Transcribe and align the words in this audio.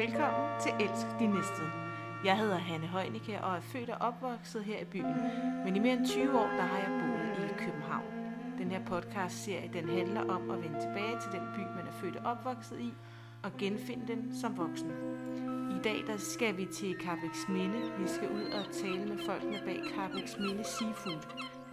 Velkommen 0.00 0.60
til 0.62 0.72
Elsk 0.80 1.06
din 1.18 1.30
næste. 1.30 1.62
Jeg 2.24 2.38
hedder 2.38 2.56
Hanne 2.56 2.86
Højnicke 2.86 3.40
og 3.40 3.56
er 3.56 3.60
født 3.60 3.90
og 3.90 3.96
opvokset 4.00 4.64
her 4.64 4.78
i 4.78 4.84
byen. 4.84 5.16
Men 5.64 5.76
i 5.76 5.78
mere 5.78 5.92
end 5.92 6.06
20 6.06 6.38
år, 6.38 6.46
der 6.46 6.62
har 6.62 6.78
jeg 6.78 6.88
boet 7.00 7.50
i 7.50 7.64
København. 7.64 8.04
Den 8.58 8.70
her 8.70 8.84
podcast-serie, 8.84 9.70
den 9.72 9.88
handler 9.88 10.20
om 10.20 10.50
at 10.50 10.62
vende 10.62 10.80
tilbage 10.80 11.20
til 11.20 11.32
den 11.32 11.46
by, 11.54 11.60
man 11.76 11.86
er 11.86 11.92
født 12.00 12.16
og 12.16 12.30
opvokset 12.30 12.80
i, 12.80 12.92
og 13.42 13.50
genfinde 13.58 14.08
den 14.08 14.36
som 14.40 14.58
voksen. 14.58 14.90
I 15.70 15.82
dag 15.84 16.04
der 16.06 16.16
skal 16.16 16.56
vi 16.56 16.66
til 16.66 16.96
Carbex 17.00 17.48
Minde. 17.48 17.92
Vi 17.98 18.08
skal 18.08 18.28
ud 18.30 18.44
og 18.58 18.72
tale 18.72 19.06
med 19.06 19.18
folkene 19.26 19.60
bag 19.64 19.80
Carbex 19.94 20.38
Minde 20.38 20.64
Seafood. 20.64 21.22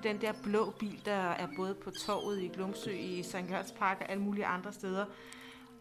Den 0.03 0.21
der 0.21 0.33
blå 0.43 0.73
bil, 0.79 1.01
der 1.05 1.31
er 1.41 1.47
både 1.57 1.73
på 1.73 1.91
torvet 1.91 2.41
i 2.41 2.47
Glumsø, 2.47 2.91
i 2.91 3.23
St. 3.23 3.35
Jørgens 3.49 3.71
Park 3.79 3.97
og 4.01 4.11
alle 4.11 4.23
mulige 4.23 4.45
andre 4.45 4.73
steder. 4.73 5.05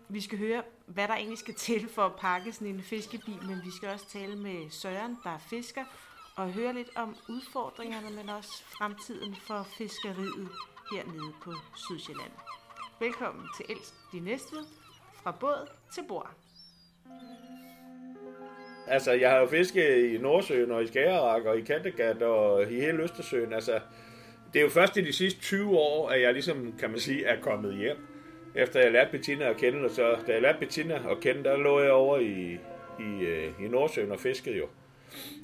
Vi 0.09 0.21
skal 0.21 0.39
høre, 0.39 0.63
hvad 0.97 1.09
der 1.09 1.15
egentlig 1.15 1.39
skal 1.39 1.55
til 1.55 1.89
for 1.89 2.03
at 2.03 2.17
pakke 2.21 2.53
sådan 2.53 2.69
en 2.69 2.83
fiskebil, 2.83 3.39
men 3.49 3.61
vi 3.65 3.71
skal 3.77 3.89
også 3.89 4.07
tale 4.09 4.37
med 4.37 4.71
Søren, 4.71 5.17
der 5.25 5.31
er 5.31 5.39
fisker, 5.51 5.85
og 6.37 6.53
høre 6.53 6.75
lidt 6.75 6.91
om 6.95 7.17
udfordringerne, 7.29 8.17
men 8.17 8.29
også 8.29 8.65
fremtiden 8.79 9.37
for 9.47 9.67
fiskeriet 9.79 10.49
hernede 10.93 11.33
på 11.45 11.53
Sydsjælland. 11.77 12.31
Velkommen 13.01 13.49
til 13.57 13.67
Elsk 13.69 13.95
de 14.13 14.21
næste, 14.21 14.57
fra 15.23 15.31
båd 15.41 15.69
til 15.95 16.03
bord. 16.09 16.31
Altså, 18.87 19.13
jeg 19.13 19.31
har 19.31 19.39
jo 19.39 19.47
fisket 19.47 20.15
i 20.15 20.19
Nordsøen 20.19 20.71
og 20.71 20.83
i 20.83 20.87
Skagerrak 20.87 21.45
og 21.45 21.59
i 21.59 21.63
Kattegat 21.63 22.23
og 22.23 22.63
i 22.63 22.75
hele 22.75 23.03
Østersøen. 23.03 23.53
Altså, 23.53 23.81
det 24.53 24.59
er 24.59 24.65
jo 24.65 24.71
først 24.71 24.97
i 24.97 25.01
de 25.01 25.13
sidste 25.13 25.41
20 25.41 25.79
år, 25.79 26.09
at 26.09 26.23
jeg 26.23 26.33
ligesom, 26.33 26.73
kan 26.79 26.91
man 26.91 27.01
sige, 27.01 27.25
er 27.25 27.41
kommet 27.41 27.77
hjem. 27.77 28.16
Efter 28.57 28.81
jeg 28.81 28.93
lærte 28.93 29.11
Bettina 29.11 29.51
at 29.51 29.57
kende, 29.57 29.85
og 29.85 29.91
så, 29.91 30.17
da 30.27 30.33
jeg 30.33 30.43
lærte 30.43 30.59
Bettina 30.59 30.95
at 31.11 31.21
kende, 31.21 31.45
der 31.45 31.57
lå 31.57 31.81
jeg 31.81 31.93
over 31.93 32.19
i, 32.19 32.59
i, 33.01 33.25
øh, 33.25 33.53
i 33.65 33.69
Nordsøen 33.69 34.13
og 34.13 34.21
fiskede 34.21 34.57
jo. 34.57 34.67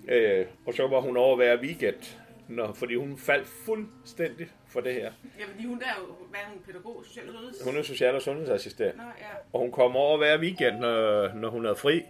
Øh, 0.08 0.46
og 0.66 0.74
så 0.74 0.86
var 0.88 1.00
hun 1.00 1.16
over 1.16 1.36
hver 1.36 1.60
weekend, 1.60 2.16
når, 2.48 2.72
fordi 2.72 2.94
hun 2.94 3.18
faldt 3.18 3.48
fuldstændig 3.66 4.46
for 4.68 4.80
det 4.80 4.94
her. 4.94 5.12
Ja, 5.38 5.44
fordi 5.52 5.66
hun 5.66 5.78
der 5.80 5.86
er 5.86 5.94
jo, 5.98 6.14
hvad 6.30 6.40
er 6.40 6.48
hun, 6.48 6.58
pædagog, 6.66 7.04
social 7.04 7.26
sundheds? 7.26 7.62
Hun 7.64 7.76
er 7.76 7.82
social- 7.82 8.14
og 8.14 8.22
sundhedsassistent. 8.22 8.96
Nå, 8.96 9.02
ja. 9.02 9.24
Og 9.52 9.60
hun 9.60 9.72
kom 9.72 9.96
over 9.96 10.18
hver 10.18 10.38
weekend, 10.40 10.78
når, 10.78 11.32
når 11.34 11.50
hun 11.50 11.64
havde 11.64 11.76
fri. 11.76 12.02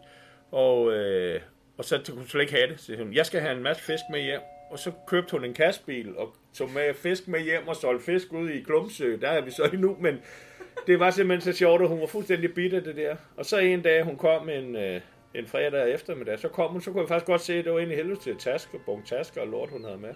Og, 0.50 0.92
øh, 0.92 1.40
og 1.78 1.84
så 1.84 2.02
kunne 2.06 2.16
hun 2.18 2.26
slet 2.26 2.40
ikke 2.40 2.52
have 2.54 2.68
det. 2.68 2.80
Så 2.80 2.96
hun, 2.96 3.12
jeg 3.12 3.26
skal 3.26 3.40
have 3.40 3.56
en 3.56 3.62
masse 3.62 3.82
fisk 3.82 4.02
med 4.10 4.20
hjem. 4.20 4.40
Og 4.70 4.78
så 4.78 4.92
købte 5.06 5.30
hun 5.30 5.44
en 5.44 5.54
kastbil 5.54 6.16
og 6.16 6.34
tog 6.54 6.70
med 6.70 6.94
fisk 6.94 7.28
med 7.28 7.40
hjem 7.40 7.68
og 7.68 7.76
solgte 7.76 8.04
fisk 8.04 8.32
ud 8.32 8.50
i 8.50 8.60
Glumsø. 8.60 9.16
Der 9.20 9.28
er 9.28 9.40
vi 9.40 9.50
så 9.50 9.70
endnu, 9.72 9.96
men 10.00 10.20
det 10.86 11.00
var 11.00 11.10
simpelthen 11.10 11.52
så 11.52 11.58
sjovt, 11.58 11.82
at 11.82 11.88
hun 11.88 12.00
var 12.00 12.06
fuldstændig 12.06 12.54
bitter 12.54 12.80
det 12.80 12.96
der. 12.96 13.16
Og 13.36 13.46
så 13.46 13.58
en 13.58 13.82
dag, 13.82 14.04
hun 14.04 14.16
kom 14.16 14.48
en, 14.48 14.76
øh, 14.76 15.00
en 15.34 15.46
fredag 15.46 15.94
eftermiddag, 15.94 16.38
så 16.38 16.48
kom 16.48 16.70
hun, 16.70 16.80
så 16.80 16.90
kunne 16.90 17.00
jeg 17.00 17.08
faktisk 17.08 17.26
godt 17.26 17.40
se, 17.40 17.54
at 17.54 17.64
det 17.64 17.72
var 17.72 17.78
egentlig 17.78 17.98
helvede 17.98 18.20
til 18.20 18.36
taske, 18.36 18.78
bunke 18.86 19.08
tasker 19.08 19.40
og 19.40 19.46
lort, 19.46 19.70
hun 19.70 19.84
havde 19.84 19.98
med. 19.98 20.14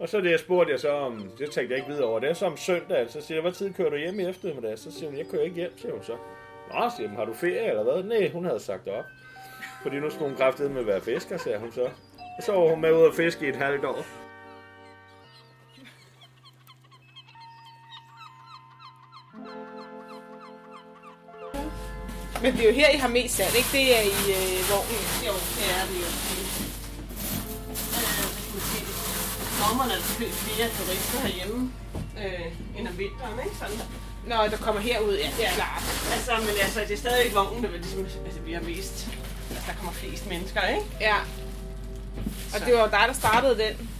Og 0.00 0.08
så 0.08 0.20
det, 0.20 0.30
jeg 0.30 0.40
spurgte 0.40 0.72
jeg 0.72 0.80
så 0.80 0.90
om, 0.90 1.30
det 1.38 1.50
tænkte 1.50 1.74
jeg 1.74 1.76
ikke 1.76 1.88
videre 1.88 2.08
over, 2.08 2.20
det 2.20 2.30
er 2.30 2.34
så 2.34 2.46
om 2.46 2.56
søndag, 2.56 3.10
så 3.10 3.20
siger 3.20 3.36
jeg, 3.36 3.42
hvad 3.42 3.52
tid 3.52 3.72
kører 3.72 3.90
du 3.90 3.96
hjem 3.96 4.20
i 4.20 4.26
eftermiddag? 4.26 4.78
Så 4.78 4.92
siger 4.92 5.08
hun, 5.08 5.18
jeg 5.18 5.26
kører 5.26 5.42
ikke 5.42 5.56
hjem, 5.56 5.78
siger 5.78 5.92
hun 5.92 6.02
så. 6.02 6.16
Nå, 6.72 6.90
siger 6.96 7.08
hun, 7.08 7.16
har 7.16 7.24
du 7.24 7.32
ferie 7.32 7.68
eller 7.68 7.82
hvad? 7.82 8.02
Nej, 8.02 8.30
hun 8.30 8.44
havde 8.44 8.60
sagt 8.60 8.88
op. 8.88 9.04
Fordi 9.82 9.96
nu 9.96 10.10
skulle 10.10 10.28
hun 10.28 10.36
kraftede 10.36 10.68
med 10.68 10.80
at 10.80 10.86
være 10.86 11.00
fisker, 11.00 11.36
sagde 11.36 11.58
hun 11.58 11.72
så. 11.72 11.84
Og 12.38 12.42
så 12.42 12.52
var 12.52 12.68
hun 12.68 12.80
med 12.80 12.92
ud 12.92 13.02
og 13.02 13.14
fiske 13.14 13.46
i 13.46 13.48
et 13.48 13.56
halvt 13.56 13.84
år. 13.84 14.25
Men 22.46 22.56
det 22.56 22.62
er 22.64 22.68
jo 22.72 22.74
her, 22.74 22.90
I 22.90 22.96
har 22.96 23.08
mest 23.08 23.36
salg, 23.36 23.56
ikke? 23.56 23.68
Det 23.72 23.96
er 23.98 24.02
i 24.02 24.16
øh, 24.38 24.70
vognen. 24.70 25.02
Jo, 25.26 25.32
det 25.56 25.66
er 25.76 25.84
det 25.90 25.96
jo. 26.04 26.08
Sommeren 29.60 29.90
er 29.90 29.94
der 29.94 30.02
flere 30.44 30.68
turister 30.78 31.18
herhjemme 31.20 31.72
øh, 32.18 32.78
end 32.78 32.88
om 32.88 32.98
vinteren, 32.98 33.38
ikke? 33.44 33.56
Sådan. 33.58 33.76
Nå, 34.26 34.36
der 34.50 34.56
kommer 34.56 34.80
herud, 34.80 35.16
ja, 35.18 35.30
Ja. 35.38 35.50
klart. 35.54 35.82
Altså, 36.12 36.32
men 36.40 36.54
altså, 36.62 36.80
det 36.80 36.90
er 36.90 36.96
stadig 36.96 37.34
vognen, 37.34 37.64
der 37.64 37.70
ligesom, 37.70 38.06
altså, 38.26 38.40
vi 38.40 38.52
har 38.52 38.60
mest, 38.60 39.08
der 39.66 39.72
kommer 39.78 39.92
flest 39.92 40.26
mennesker, 40.28 40.62
ikke? 40.68 40.82
Ja. 41.00 41.16
Og 42.54 42.58
Så. 42.58 42.64
det 42.64 42.74
var 42.74 42.80
jo 42.80 42.86
dig, 42.90 43.04
der 43.08 43.12
startede 43.14 43.58
den. 43.58 43.90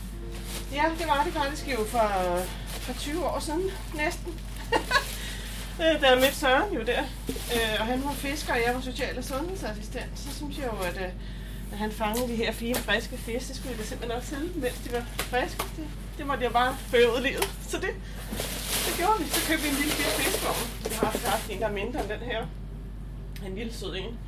Ja, 0.73 0.85
det 0.99 1.07
var 1.07 1.23
det 1.25 1.33
faktisk 1.33 1.69
jo 1.69 1.85
for, 1.85 2.11
for 2.81 2.93
20 3.01 3.25
år 3.27 3.39
siden, 3.41 3.71
næsten. 3.95 4.41
Øh, 5.81 6.01
Der 6.03 6.15
mødte 6.15 6.35
Søren 6.35 6.75
jo 6.75 6.83
der, 6.83 7.03
øh, 7.29 7.81
og 7.81 7.87
han 7.87 8.05
var 8.05 8.13
fisker, 8.13 8.53
og 8.53 8.59
jeg 8.67 8.75
var 8.75 8.81
social- 8.81 9.19
og 9.19 9.25
sundhedsassistent. 9.25 10.11
Så 10.15 10.35
synes 10.37 10.59
jeg 10.59 10.67
jo, 10.73 10.79
at, 10.91 10.97
øh, 10.97 11.11
at 11.73 11.79
han 11.79 11.93
fangede 11.93 12.29
de 12.29 12.37
her 12.37 12.53
fire 12.53 12.75
friske 12.75 13.17
fisk, 13.19 13.49
det 13.49 13.57
skulle 13.57 13.71
jeg 13.71 13.79
da 13.79 13.85
simpelthen 13.85 14.19
også 14.19 14.29
til, 14.29 14.51
mens 14.55 14.75
de 14.85 14.93
var 14.93 15.05
friske. 15.19 15.63
Det, 15.77 15.87
det 16.19 16.27
måtte 16.27 16.45
jeg 16.45 16.53
bare 16.53 16.77
føre 16.93 17.09
ud 17.17 17.21
livet. 17.23 17.49
Så 17.69 17.77
det, 17.77 17.91
det 18.87 18.95
gjorde 18.99 19.19
vi. 19.21 19.25
Så 19.29 19.41
købte 19.49 19.63
vi 19.63 19.69
en 19.69 19.75
lille 19.75 19.93
fire 19.93 20.13
fiskvogn. 20.25 20.65
Vi 20.91 20.95
har 21.01 21.07
også 21.13 21.27
haft 21.29 21.51
en, 21.51 21.59
der 21.61 21.67
er 21.67 21.73
mindre 21.73 22.01
end 22.01 22.09
den 22.09 22.21
her. 22.31 22.47
En 23.47 23.55
lille 23.55 23.73
sød 23.75 23.97
en. 23.97 24.19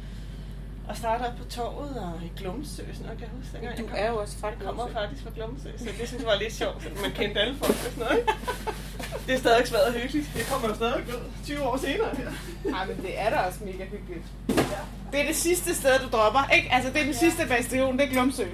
Og 0.89 0.97
startede 0.97 1.29
op 1.29 1.37
på 1.39 1.45
torvet 1.45 1.97
og 2.01 2.21
i 2.25 2.31
Glumsø, 2.41 2.83
sådan 2.93 3.03
noget, 3.03 3.19
kan 3.19 3.29
jeg 3.29 3.37
huske. 3.41 3.53
dengang 3.57 3.77
Du 3.79 3.83
jeg 3.83 3.91
kom. 3.91 3.99
er 4.05 4.09
jo 4.11 4.17
også 4.21 4.39
fra 4.39 4.49
Jeg 4.49 4.57
kommer 4.59 4.85
Glumsø. 4.87 5.01
faktisk 5.01 5.23
fra 5.23 5.31
Glumsø, 5.35 5.69
så 5.79 5.85
det 5.99 6.09
synes 6.09 6.21
jeg 6.23 6.27
var 6.33 6.39
lidt 6.45 6.55
sjovt, 6.55 6.87
at 6.87 7.01
man 7.03 7.11
kendte 7.11 7.41
alle 7.41 7.57
folk 7.57 7.71
og 7.71 7.77
sådan 7.95 7.99
noget. 8.05 8.21
Det 9.27 9.35
er 9.35 9.39
stadig 9.39 9.69
svært 9.69 9.95
hyggeligt. 9.95 10.27
Det 10.37 10.47
kommer 10.47 10.69
jo 10.69 10.75
stadig 10.75 10.95
ud 11.09 11.21
20 11.45 11.63
år 11.63 11.77
senere. 11.77 12.09
Nej, 12.65 12.87
men 12.87 12.97
det 12.97 13.21
er 13.21 13.31
da 13.31 13.37
også 13.37 13.59
mega 13.65 13.85
hyggeligt. 13.85 14.25
Det 15.13 15.21
er 15.21 15.27
det 15.27 15.37
sidste 15.37 15.75
sted, 15.75 15.99
du 15.99 16.09
dropper, 16.17 16.49
ikke? 16.55 16.73
Altså, 16.73 16.91
det 16.93 17.01
er 17.01 17.05
den 17.05 17.15
sidste 17.15 17.47
bastion, 17.47 17.99
det 17.99 18.05
er 18.09 18.11
Glumsø. 18.13 18.45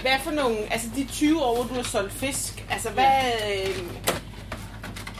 Hvad 0.00 0.18
for 0.24 0.30
nogle, 0.30 0.56
altså 0.70 0.88
de 0.96 1.04
20 1.04 1.42
år, 1.44 1.54
hvor 1.54 1.64
du 1.64 1.74
har 1.74 1.82
solgt 1.82 2.12
fisk, 2.12 2.64
altså 2.70 2.90
hvad... 2.90 3.12
Øh, 3.54 3.78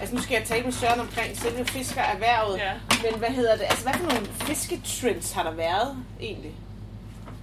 altså 0.01 0.15
nu 0.15 0.23
skal 0.23 0.35
jeg 0.35 0.45
tale 0.45 0.65
med 0.65 0.73
Søren 0.73 1.01
omkring 1.01 1.37
selve 1.39 1.65
fiskererhvervet, 1.65 2.59
Ja. 2.59 2.73
men 3.11 3.19
hvad 3.19 3.29
hedder 3.29 3.57
det, 3.57 3.63
altså 3.63 3.83
hvad 3.83 3.95
for 3.95 4.05
nogle 4.13 4.27
fisketrends 4.27 5.33
har 5.33 5.43
der 5.43 5.51
været 5.55 5.97
egentlig? 6.21 6.53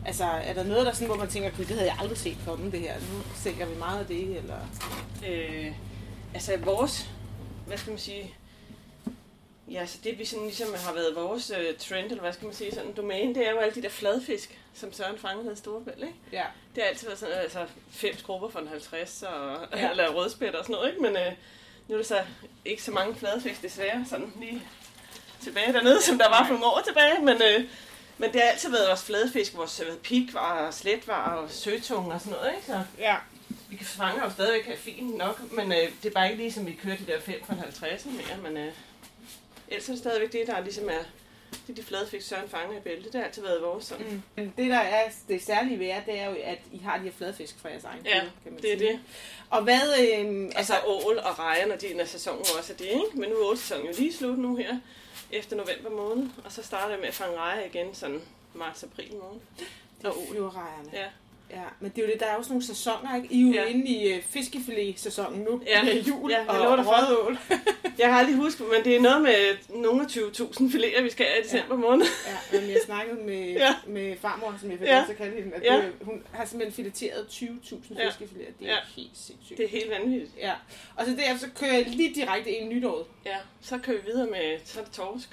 Altså, 0.05 0.23
er 0.23 0.53
der 0.53 0.63
noget, 0.63 0.85
der 0.85 0.93
sådan, 0.93 1.07
hvor 1.07 1.15
man 1.17 1.27
tænker, 1.27 1.49
"Gud, 1.49 1.65
det 1.65 1.75
havde 1.75 1.85
jeg 1.89 1.95
aldrig 2.01 2.17
set 2.17 2.37
komme, 2.47 2.71
det 2.71 2.79
her. 2.79 2.93
Nu 2.93 3.21
sælger 3.35 3.65
vi 3.65 3.73
meget 3.79 3.99
af 3.99 4.05
det, 4.05 4.37
eller... 4.37 4.55
Øh, 5.27 5.71
altså 6.35 6.57
vores, 6.57 7.09
hvad 7.67 7.77
skal 7.77 7.89
man 7.89 7.99
sige, 7.99 8.35
ja, 9.71 9.79
altså 9.79 9.97
det 10.03 10.19
vi 10.19 10.25
sådan 10.25 10.45
ligesom 10.45 10.67
har 10.85 10.93
været 10.93 11.15
vores 11.15 11.51
øh, 11.59 11.77
trend, 11.79 12.05
eller 12.05 12.21
hvad 12.21 12.33
skal 12.33 12.45
man 12.45 12.53
sige, 12.55 12.71
sådan 12.73 12.93
domæne, 12.93 13.35
det 13.35 13.47
er 13.47 13.51
jo 13.51 13.57
alle 13.57 13.75
de 13.75 13.81
der 13.81 13.89
fladfisk, 13.89 14.59
som 14.73 14.93
Søren 14.93 15.17
fangede 15.19 15.53
i 15.53 15.55
Storebælt, 15.55 15.97
ikke? 16.03 16.13
Ja. 16.31 16.43
Det 16.75 16.83
har 16.83 16.89
altid 16.89 17.07
været 17.07 17.19
sådan, 17.19 17.33
altså 17.37 17.65
fem 17.89 18.17
skrubber 18.17 18.49
for 18.49 18.59
en 18.59 18.67
50, 18.67 19.23
og, 19.23 19.57
Ja. 19.73 19.89
eller 19.91 20.09
rødspætter 20.09 20.59
og 20.59 20.65
sådan 20.65 20.73
noget, 20.75 20.89
ikke? 20.89 21.01
Men 21.01 21.17
øh, 21.17 21.31
nu 21.87 21.93
er 21.93 21.97
det 21.97 22.07
så 22.07 22.21
ikke 22.65 22.83
så 22.83 22.91
mange 22.91 23.15
fladfisk, 23.15 23.61
desværre, 23.61 24.05
sådan 24.09 24.33
lige 24.39 24.61
tilbage 25.41 25.73
dernede, 25.73 26.01
som 26.01 26.17
der 26.17 26.29
var 26.29 26.45
for 26.47 26.53
nogle 26.53 26.65
år 26.65 26.81
tilbage, 26.85 27.19
men, 27.21 27.41
øh, 27.41 27.69
men 28.17 28.33
det 28.33 28.41
har 28.41 28.49
altid 28.49 28.71
været 28.71 28.87
vores 28.87 29.03
fladfisk, 29.03 29.55
vores 29.57 29.79
øh, 29.79 29.97
pikvar, 29.97 30.71
sletvar 30.71 31.35
og 31.35 31.51
søtunge 31.51 32.13
og 32.13 32.19
sådan 32.21 32.33
noget, 32.33 32.51
ikke? 32.55 32.65
Så 32.67 32.81
Ja. 32.99 33.15
Vi 33.75 33.79
kan 33.79 33.87
fange 33.87 34.23
jo 34.23 34.29
stadigvæk 34.29 34.65
have 34.65 34.77
fint 34.77 35.17
nok, 35.17 35.41
men 35.51 35.71
øh, 35.71 35.77
det 36.03 36.09
er 36.09 36.13
bare 36.13 36.31
ikke 36.31 36.43
ligesom, 36.43 36.65
vi 36.67 36.73
kører 36.83 36.97
de 36.97 37.05
der 37.05 37.19
5 37.19 37.43
for 37.45 37.53
en 37.53 37.59
50 37.59 38.05
mere, 38.05 38.37
men 38.43 38.57
øh, 38.57 38.73
ellers 39.67 39.87
er 39.89 39.91
det 39.93 39.99
stadigvæk 39.99 40.31
det, 40.33 40.47
der 40.47 40.59
ligesom 40.61 40.89
er, 40.89 41.03
det 41.51 41.69
er 41.69 41.73
de 41.73 41.83
fladfisk, 41.83 42.27
Søren 42.27 42.49
fanger 42.49 42.77
i 42.77 42.81
bæltet. 42.81 43.13
Det 43.13 43.19
har 43.21 43.27
altid 43.27 43.41
været 43.41 43.61
vores 43.61 43.85
sådan. 43.85 44.23
Mm. 44.37 44.51
Det, 44.51 44.69
der 44.69 44.77
er 44.77 45.09
det 45.27 45.43
særlige 45.43 45.79
ved 45.79 45.85
jer, 45.85 46.03
det 46.03 46.19
er 46.19 46.25
jo, 46.29 46.35
at 46.43 46.57
I 46.71 46.77
har 46.77 46.97
de 46.97 47.03
her 47.03 47.11
fladfisk 47.11 47.59
fra 47.59 47.69
jeres 47.69 47.83
egen 47.83 48.05
Ja, 48.05 48.11
kilde, 48.19 48.31
kan 48.43 48.51
man 48.53 48.61
det 48.61 48.73
er 48.73 48.77
sige. 48.77 48.91
det. 48.91 48.99
Og 49.49 49.63
hvad, 49.63 49.81
øh, 49.99 50.51
Altså 50.55 50.73
ål 50.85 51.17
og 51.17 51.39
rejer, 51.39 51.65
når 51.67 51.75
de 51.75 51.93
når 51.93 52.05
sæsonen 52.05 52.39
også 52.57 52.73
er 52.73 52.77
det, 52.77 52.85
ikke? 52.85 53.05
Men 53.13 53.29
nu 53.29 53.35
er 53.35 53.49
ålsæsonen 53.49 53.85
jo 53.85 53.93
lige 53.97 54.13
slut 54.13 54.37
nu 54.39 54.55
her, 54.55 54.77
efter 55.31 55.55
november 55.55 55.89
måned, 55.89 56.29
og 56.45 56.51
så 56.51 56.63
starter 56.63 56.89
jeg 56.89 56.99
med 56.99 57.07
at 57.07 57.13
fange 57.13 57.37
rejer 57.37 57.65
igen 57.65 57.95
sådan 57.95 58.21
marts-april 58.53 59.11
måned. 59.15 59.39
det 60.01 60.07
er 60.07 60.13
flyverejerne. 60.31 60.89
Ja. 60.93 61.05
Ja, 61.51 61.63
men 61.79 61.91
det 61.95 62.01
er 62.03 62.05
jo 62.07 62.11
det, 62.13 62.19
der 62.19 62.25
er 62.25 62.35
jo 62.35 62.41
sådan 62.43 62.53
nogle 62.53 62.65
sæsoner, 62.65 63.15
ikke? 63.15 63.27
I 63.31 63.41
er 63.41 63.47
jo 63.47 63.53
Ja. 63.53 63.65
inde 63.65 63.87
i 63.87 64.17
uh, 64.17 64.23
fiskefilet-sæsonen 64.23 65.39
nu, 65.41 65.61
Ja. 65.67 65.83
med 65.83 66.03
jul 66.03 66.31
Ja, 66.31 66.37
jeg 66.39 66.49
og 66.67 66.85
rødål. 66.87 67.37
Jeg 67.97 68.13
har 68.13 68.19
aldrig 68.19 68.35
husket, 68.35 68.65
men 68.73 68.83
det 68.85 68.95
er 68.95 68.99
noget 69.01 69.21
med 69.21 69.57
nogle 69.81 70.01
af 70.01 70.05
20.000 70.07 70.71
fileter, 70.71 71.01
vi 71.03 71.09
skal 71.09 71.25
have 71.25 71.39
i 71.39 71.43
december 71.43 71.75
måned. 71.77 72.05
ja, 72.53 72.59
men 72.59 72.69
jeg 72.69 72.79
snakkede 72.85 73.19
med, 73.23 73.45
ja. 73.51 73.59
Ja. 73.65 73.75
med 73.87 74.17
farmor, 74.17 74.55
som 74.61 74.71
jeg 74.71 74.79
fik 74.79 74.87
Ja. 74.87 74.97
ja. 74.97 75.03
til 75.05 75.11
at 75.11 75.17
kalde 75.17 75.35
hende, 75.41 75.55
at 75.55 75.63
Ja. 75.63 75.75
det, 75.77 75.91
hun 76.01 76.23
har 76.31 76.45
simpelthen 76.45 76.75
fileteret 76.75 77.25
20.000 77.29 77.97
Ja. 77.97 78.07
fiskefileter. 78.09 78.51
Det 78.59 78.67
er 78.69 78.71
Ja. 78.73 78.77
helt 78.95 79.11
sindssygt. 79.13 79.57
Det 79.57 79.65
er 79.65 79.69
helt 79.69 79.89
vanvittigt. 79.89 80.31
Ja, 80.37 80.53
og 80.95 81.05
så 81.05 81.11
derefter 81.11 81.47
så 81.47 81.53
kører 81.59 81.73
jeg 81.73 81.85
lige 81.87 82.15
direkte 82.15 82.51
ind 82.51 82.71
i 82.71 82.75
nytåret. 82.75 83.05
Ja, 83.25 83.37
så 83.61 83.77
kører 83.77 83.97
vi 83.97 84.05
videre 84.05 84.27
med, 84.27 84.59
så 84.65 84.79
er 84.79 84.83
det 84.83 84.93
torsk. 84.93 85.29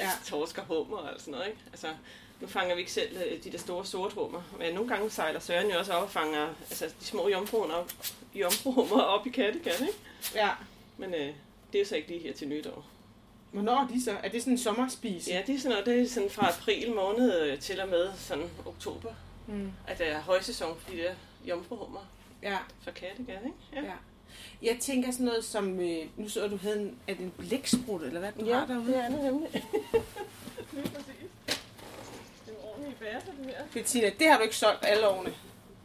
Ja. 0.00 0.10
torsk 0.30 0.58
og 0.58 0.64
hummer 0.64 0.96
og 0.96 1.14
sådan 1.20 1.32
noget, 1.32 1.46
ikke? 1.46 1.58
Altså, 1.72 1.86
nu 2.40 2.46
fanger 2.46 2.74
vi 2.74 2.80
ikke 2.80 2.92
selv 2.92 3.16
øh, 3.16 3.44
de 3.44 3.52
der 3.52 3.58
store 3.58 3.86
sorthummer, 3.86 4.42
men 4.58 4.74
nogle 4.74 4.88
gange 4.88 5.10
sejler 5.10 5.40
Søren 5.40 5.70
jo 5.70 5.78
også 5.78 5.92
op 5.92 6.02
og 6.02 6.10
fanger 6.10 6.48
altså, 6.70 6.84
de 7.00 7.04
små 7.04 7.28
jomfruer 7.28 7.72
op, 7.72 7.92
jomfruhummer 8.34 9.00
op 9.02 9.26
i 9.26 9.30
Kattegat, 9.30 9.80
ikke? 9.80 9.92
Ja. 10.34 10.50
Men 10.98 11.14
øh, 11.14 11.20
det 11.72 11.74
er 11.74 11.78
jo 11.78 11.84
så 11.84 11.96
ikke 11.96 12.08
lige 12.08 12.20
her 12.20 12.32
til 12.32 12.48
nytår. 12.48 12.84
Hvornår 13.52 13.72
er 13.82 13.88
de 13.88 14.04
så? 14.04 14.16
Er 14.22 14.28
det 14.28 14.40
sådan 14.42 14.52
en 14.52 14.58
sommerspis? 14.58 15.28
Ja, 15.28 15.42
det 15.46 15.54
er 15.54 15.58
sådan 15.58 15.70
noget, 15.70 15.86
det 15.86 16.02
er 16.02 16.08
sådan 16.08 16.30
fra 16.30 16.48
april 16.48 16.92
måned 16.94 17.40
øh, 17.40 17.58
til 17.58 17.80
og 17.80 17.88
med 17.88 18.08
sådan 18.16 18.50
oktober, 18.66 19.10
Mm. 19.46 19.72
at 19.86 19.98
det 19.98 20.08
er 20.08 20.20
højsæson 20.20 20.76
for 20.80 20.90
de 20.90 20.96
der 20.96 21.14
jomfruhummer 21.44 22.00
ja. 22.42 22.58
fra 22.82 22.90
Kattegat, 22.90 23.40
ikke? 23.44 23.86
ja. 23.86 23.92
Jeg 24.62 24.78
tænker 24.80 25.10
sådan 25.10 25.26
noget 25.26 25.44
som, 25.44 25.80
øh, 25.80 26.06
nu 26.16 26.28
så 26.28 26.48
du 26.48 26.56
havde 26.56 26.80
en, 26.80 26.98
er 27.08 27.14
det 27.14 27.22
en 27.22 27.32
blæksprut, 27.38 28.02
eller 28.02 28.20
hvad 28.20 28.32
du 28.40 28.52
har 28.52 28.66
derude? 28.66 28.86
det 28.86 28.96
er 28.96 29.08
det 29.08 29.22
nemlig. 29.22 29.48
Lige 30.72 30.88
præcis. 30.88 31.30
Det 32.46 32.54
er 32.54 32.86
en 32.86 32.94
bærse, 33.12 33.26
det 33.26 33.46
her. 33.46 33.64
Bettina, 33.72 34.10
det 34.18 34.28
har 34.28 34.36
du 34.36 34.42
ikke 34.42 34.56
solgt 34.56 34.84
alle 34.84 35.08
årene. 35.08 35.34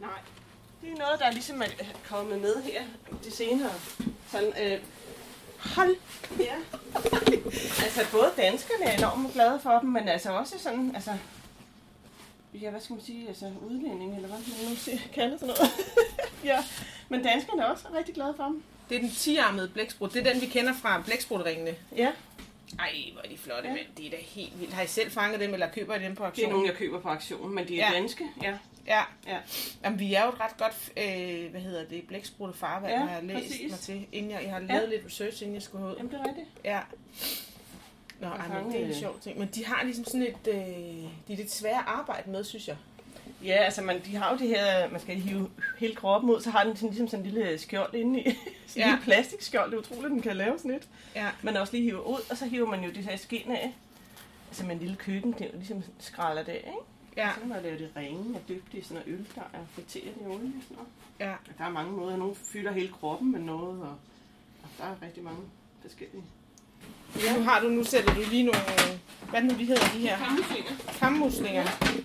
Nej. 0.00 0.10
Det 0.82 0.92
er 0.92 0.96
noget, 0.96 1.20
der 1.20 1.30
ligesom 1.30 1.62
er 1.62 1.66
kommet 2.08 2.40
med 2.40 2.62
her 2.62 2.82
de 3.24 3.30
senere. 3.30 3.72
Sådan, 4.30 4.52
øh, 4.62 4.80
Hold! 5.58 5.96
ja. 6.38 6.54
altså, 7.84 8.00
både 8.12 8.32
danskerne 8.36 8.84
er 8.84 8.98
enormt 8.98 9.32
glade 9.32 9.60
for 9.60 9.78
dem, 9.78 9.90
men 9.90 10.08
altså 10.08 10.32
også 10.32 10.58
sådan, 10.58 10.92
altså, 10.94 11.16
ja, 12.54 12.70
hvad 12.70 12.80
skal 12.80 12.94
man 12.94 13.04
sige, 13.04 13.28
altså 13.28 13.52
udlænding, 13.66 14.14
eller 14.16 14.28
hvad 14.28 14.38
man 14.38 14.70
nu 14.70 14.76
siger, 14.76 14.98
kalder 15.14 15.38
sådan 15.38 15.54
noget. 15.58 15.72
ja, 16.50 16.64
men 17.08 17.22
danskerne 17.22 17.62
er 17.62 17.66
også 17.66 17.84
rigtig 17.96 18.14
glade 18.14 18.34
for 18.36 18.44
dem. 18.44 18.62
Det 18.88 18.96
er 18.96 19.00
den 19.00 19.08
10-armede 19.08 19.68
blæksprut. 19.68 20.12
Det 20.14 20.26
er 20.26 20.32
den, 20.32 20.40
vi 20.40 20.46
kender 20.46 20.72
fra 20.82 21.02
blæksprutringene. 21.06 21.74
Ja, 21.96 22.12
Ej, 22.78 22.92
hvor 23.12 23.22
er 23.24 23.28
de 23.28 23.38
flotte, 23.38 23.62
Ja. 23.68 23.74
ja. 23.74 23.74
mand. 23.74 23.86
Det 23.96 24.06
er 24.06 24.10
da 24.10 24.16
helt 24.20 24.60
vildt. 24.60 24.72
Har 24.74 24.82
I 24.82 24.86
selv 24.86 25.10
fanget 25.10 25.40
dem, 25.40 25.52
eller 25.54 25.70
køber 25.70 25.94
I 25.94 26.02
dem 26.02 26.14
på 26.14 26.22
det 26.22 26.28
aktion? 26.28 26.48
er 26.48 26.52
nogle, 26.52 26.68
jeg 26.68 26.76
køber 26.76 27.00
på 27.00 27.08
aktion, 27.08 27.54
men 27.54 27.68
de 27.68 27.80
er 27.80 27.86
Ja. 27.86 27.92
ja. 27.94 28.00
danske. 28.00 28.24
Ja, 28.42 28.58
Ja. 28.86 29.02
ja. 29.26 29.38
Jamen, 29.84 29.98
vi 30.00 30.14
er 30.14 30.22
jo 30.24 30.28
et 30.28 30.40
ret 30.40 30.56
godt, 30.58 30.92
øh, 30.96 31.50
hvad 31.50 31.60
hedder 31.60 31.84
det, 31.84 32.06
blæksprutte 32.08 32.58
farvand, 32.58 32.92
Ja, 32.92 32.98
har 32.98 33.14
jeg 33.14 33.24
læst 33.24 33.46
præcis. 33.46 33.70
mig 33.70 33.78
til, 33.80 34.06
inden 34.12 34.30
jeg, 34.30 34.42
jeg 34.42 34.50
har 34.52 34.60
lavet 34.60 34.88
lidt 34.88 35.02
research, 35.06 35.42
inden 35.42 35.54
jeg 35.54 35.62
skulle 35.62 35.84
herud. 35.84 35.96
Jamen, 35.96 36.12
det 36.12 36.20
er 36.20 36.28
rigtigt. 36.28 36.46
Ja. 36.64 36.80
Nå, 38.20 38.26
ej, 38.28 38.62
men 38.62 38.72
det 38.72 38.82
er 38.82 38.86
en 38.86 38.94
sjov 38.94 39.20
ting. 39.20 39.38
Men 39.38 39.48
de 39.54 39.64
har 39.66 39.84
ligesom 39.84 40.04
sådan 40.04 40.22
et, 40.22 40.46
øh, 40.48 40.54
de 41.28 41.32
er 41.32 41.36
lidt 41.36 41.50
svære 41.52 41.78
at 41.78 41.84
arbejde 41.86 42.30
med, 42.30 42.44
synes 42.44 42.68
jeg. 42.68 42.76
Ja, 43.44 43.52
altså 43.54 43.82
man, 43.82 44.00
de 44.04 44.16
har 44.16 44.32
jo 44.32 44.38
det 44.38 44.48
her, 44.48 44.90
man 44.90 45.00
skal 45.00 45.16
hive 45.16 45.50
hele 45.78 45.94
kroppen 45.94 46.30
ud, 46.30 46.40
så 46.40 46.50
har 46.50 46.64
den 46.64 46.76
sådan, 46.76 46.88
ligesom 46.88 47.08
sådan 47.08 47.26
en 47.26 47.32
lille 47.32 47.58
skjold 47.58 47.94
inde 47.94 48.20
i. 48.20 48.24
sådan 48.30 48.36
en 48.74 48.76
Ja. 48.76 48.86
lille 48.86 49.02
plastikskjold, 49.04 49.70
det 49.70 49.76
er 49.76 49.80
utroligt, 49.80 50.10
den 50.12 50.22
kan 50.22 50.36
lave 50.36 50.58
sådan 50.58 50.70
et. 50.74 50.88
Ja. 51.14 51.28
Man 51.42 51.56
også 51.56 51.72
lige 51.72 51.84
hiver 51.84 52.00
ud, 52.00 52.20
og 52.30 52.36
så 52.36 52.44
hiver 52.46 52.66
man 52.66 52.84
jo 52.84 52.90
det 52.90 53.04
her 53.04 53.16
skin 53.16 53.50
af. 53.50 53.74
Altså 54.48 54.64
med 54.64 54.72
en 54.74 54.78
lille 54.80 54.96
køkken, 54.96 55.32
det 55.32 55.40
er 55.40 55.44
jo 55.46 55.50
ligesom 55.56 55.82
skræller 55.98 56.42
det 56.42 56.52
af, 56.52 56.56
ikke? 56.66 56.78
Ja. 57.16 57.30
Så 57.34 57.40
kan 57.40 57.48
man 57.48 57.62
lave 57.62 57.78
det 57.78 57.90
ringe 57.96 58.34
og 58.34 58.40
dybe 58.48 58.64
det 58.72 58.78
i 58.78 58.82
sådan 58.82 59.02
noget 59.06 59.18
øl, 59.18 59.26
der 59.34 59.40
er 59.40 59.58
friteret 59.74 60.14
i 60.20 60.24
olie 60.26 60.32
og 60.36 60.62
sådan 60.62 60.76
noget. 60.76 60.88
Ja. 61.20 61.32
Og 61.32 61.58
Der 61.58 61.64
er 61.64 61.70
mange 61.70 61.92
måder. 61.92 62.16
Nogle 62.16 62.34
fylder 62.34 62.72
hele 62.72 62.88
kroppen 63.00 63.32
med 63.32 63.40
noget, 63.40 63.80
og, 63.82 63.94
og 64.62 64.68
der 64.78 64.84
er 64.84 64.94
rigtig 65.02 65.22
mange 65.22 65.40
forskellige. 65.82 66.22
Nu 67.36 67.42
har 67.42 67.60
du, 67.60 67.68
nu 67.68 67.84
sætter 67.84 68.14
du 68.14 68.20
lige 68.30 68.42
nogle, 68.42 68.58
hvad 69.30 69.42
det 69.42 69.52
nu, 69.52 69.58
de 69.58 69.64
hedder, 69.64 69.82
de 69.94 69.98
her 69.98 70.18
kammuslinger. 70.98 71.62
Det 71.62 71.72
er 71.80 71.86
også, 71.88 71.96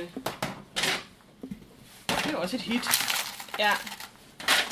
øh, 0.00 0.08
det 2.24 2.32
er 2.32 2.36
også 2.36 2.56
et 2.56 2.62
hit. 2.62 2.88
Ja. 3.58 3.72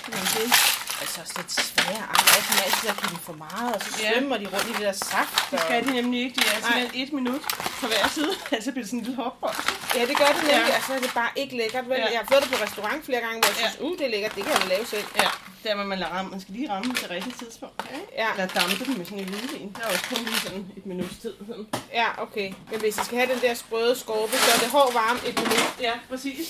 Men 0.08 0.18
det 0.18 0.75
altså 1.20 1.34
så 1.36 1.42
det 1.48 1.52
svære 1.70 2.02
arbejde, 2.18 2.42
som 2.48 2.56
altid 2.66 2.86
at 2.92 2.98
dem 3.10 3.18
for 3.28 3.36
meget, 3.46 3.70
og 3.76 3.80
så 3.84 3.90
Ja. 4.02 4.12
svømmer 4.12 4.36
de 4.42 4.46
rundt 4.52 4.66
i 4.70 4.72
det 4.78 4.80
der 4.88 4.92
saft. 5.10 5.34
Det 5.50 5.60
skal 5.60 5.78
de 5.86 5.90
nemlig 6.00 6.18
ikke. 6.24 6.34
De 6.40 6.42
er 6.46 6.60
Nej. 6.60 6.60
simpelthen 6.70 7.02
et 7.02 7.12
minut 7.18 7.42
på 7.80 7.86
hver 7.92 8.04
side. 8.16 8.32
Altså 8.56 8.68
bliver 8.72 8.84
det 8.84 8.90
sådan 8.90 8.98
en 8.98 9.04
lille 9.06 9.22
hopbold. 9.24 9.56
Ja, 9.96 10.02
det 10.10 10.16
gør 10.22 10.30
det 10.36 10.42
nemlig, 10.52 10.72
Ja. 10.72 10.76
og 10.78 10.82
så 10.86 10.92
er 10.98 11.00
det 11.06 11.10
bare 11.20 11.30
ikke 11.42 11.54
lækkert. 11.60 11.84
Vel? 11.90 11.98
Ja. 11.98 12.08
Jeg 12.14 12.20
har 12.22 12.28
fået 12.32 12.42
det 12.42 12.50
på 12.54 12.58
restaurant 12.66 13.00
flere 13.08 13.20
gange, 13.26 13.38
hvor 13.42 13.48
jeg 13.54 13.58
Ja. 13.60 13.68
synes, 13.70 13.80
uh, 13.86 13.92
det 13.98 14.04
er 14.08 14.10
lækkert, 14.14 14.32
det 14.36 14.42
kan 14.44 14.52
jeg 14.54 14.62
da 14.64 14.68
lave 14.74 14.84
selv. 14.94 15.06
Ja, 15.22 15.28
der 15.64 15.74
må 15.78 15.84
man 15.92 15.98
ramme. 16.14 16.30
Man 16.34 16.40
skal 16.44 16.52
lige 16.58 16.68
ramme 16.72 16.88
det 17.02 17.10
rigtige 17.16 17.34
tidspunkt. 17.42 17.74
Okay? 17.84 18.00
Ja, 18.22 18.28
Eller 18.32 18.46
dampe 18.58 18.84
dem 18.84 18.94
med 19.00 19.04
sådan 19.10 19.18
en 19.24 19.28
hvidvin. 19.32 19.68
Der 19.76 19.82
er 19.86 19.88
også 19.94 20.04
kun 20.10 20.18
lige 20.28 20.40
sådan 20.46 20.64
et 20.78 20.86
minuts 20.86 21.16
tid. 21.22 21.34
Sådan. 21.48 21.66
ja, 22.00 22.08
okay. 22.24 22.48
Men 22.70 22.80
hvis 22.80 22.94
I 23.00 23.04
skal 23.08 23.16
have 23.20 23.30
den 23.34 23.40
der 23.46 23.54
sprøde 23.54 23.94
skorpe, 24.04 24.32
så 24.44 24.50
er 24.54 24.58
det 24.64 24.68
hård 24.76 24.92
varme 24.92 25.20
et 25.28 25.34
minut. 25.42 25.68
Ja, 25.80 25.92
præcis. 26.10 26.46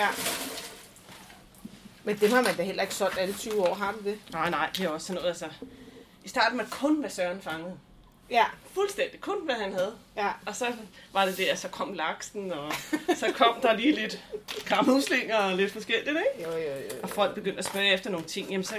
Ja. 0.00 0.06
Men 2.08 2.16
dem 2.20 2.32
har 2.32 2.42
man 2.42 2.56
da 2.56 2.62
heller 2.62 2.82
ikke 2.82 2.94
solgt 2.94 3.18
alle 3.18 3.34
20 3.34 3.68
år, 3.68 3.74
har 3.74 3.92
du 3.92 3.98
det? 4.04 4.18
Nej, 4.32 4.50
nej, 4.50 4.70
det 4.76 4.84
er 4.84 4.88
også 4.88 5.06
sådan 5.06 5.14
noget, 5.14 5.28
altså... 5.28 5.48
I 6.24 6.28
starten 6.28 6.58
var 6.58 6.64
det 6.64 6.72
kun, 6.72 7.00
hvad 7.00 7.10
Søren 7.10 7.40
fangede. 7.42 7.78
Ja, 8.30 8.44
Fuldstændig. 8.74 9.20
Kun, 9.20 9.36
hvad 9.44 9.54
han 9.54 9.72
havde. 9.72 9.94
ja. 10.16 10.30
Og 10.46 10.56
så 10.56 10.66
var 11.12 11.24
det 11.24 11.38
der, 11.38 11.54
så 11.54 11.68
kom 11.68 11.92
laksen, 11.92 12.52
og 12.52 12.72
så 13.16 13.32
kom 13.36 13.60
der 13.62 13.72
lige 13.72 13.94
lidt 13.94 14.24
kramhuslinger 14.64 15.36
og 15.36 15.56
lidt 15.56 15.72
forskelligt, 15.72 16.08
ikke? 16.08 16.48
Jo, 16.50 16.56
jo, 16.56 16.74
jo. 16.74 17.02
Og 17.02 17.10
folk 17.10 17.34
begyndte 17.34 17.58
at 17.58 17.64
spørge 17.64 17.92
efter 17.92 18.10
nogle 18.10 18.26
ting, 18.26 18.50
jamen 18.50 18.64
så 18.64 18.74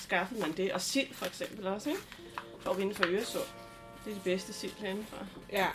skaffede 0.00 0.40
man 0.40 0.52
det. 0.52 0.72
Og 0.72 0.80
sild 0.80 1.14
for 1.14 1.26
eksempel 1.26 1.66
også, 1.66 1.88
ikke? 1.88 2.02
For 2.60 2.72
vinde 2.72 2.94
for 2.94 3.04
Øresund. 3.06 3.44
Det 4.04 4.10
er 4.10 4.14
de 4.14 4.20
bedste 4.24 4.52
sild 4.52 4.72
herindefra. 4.78 5.16
Ja. 5.52 5.66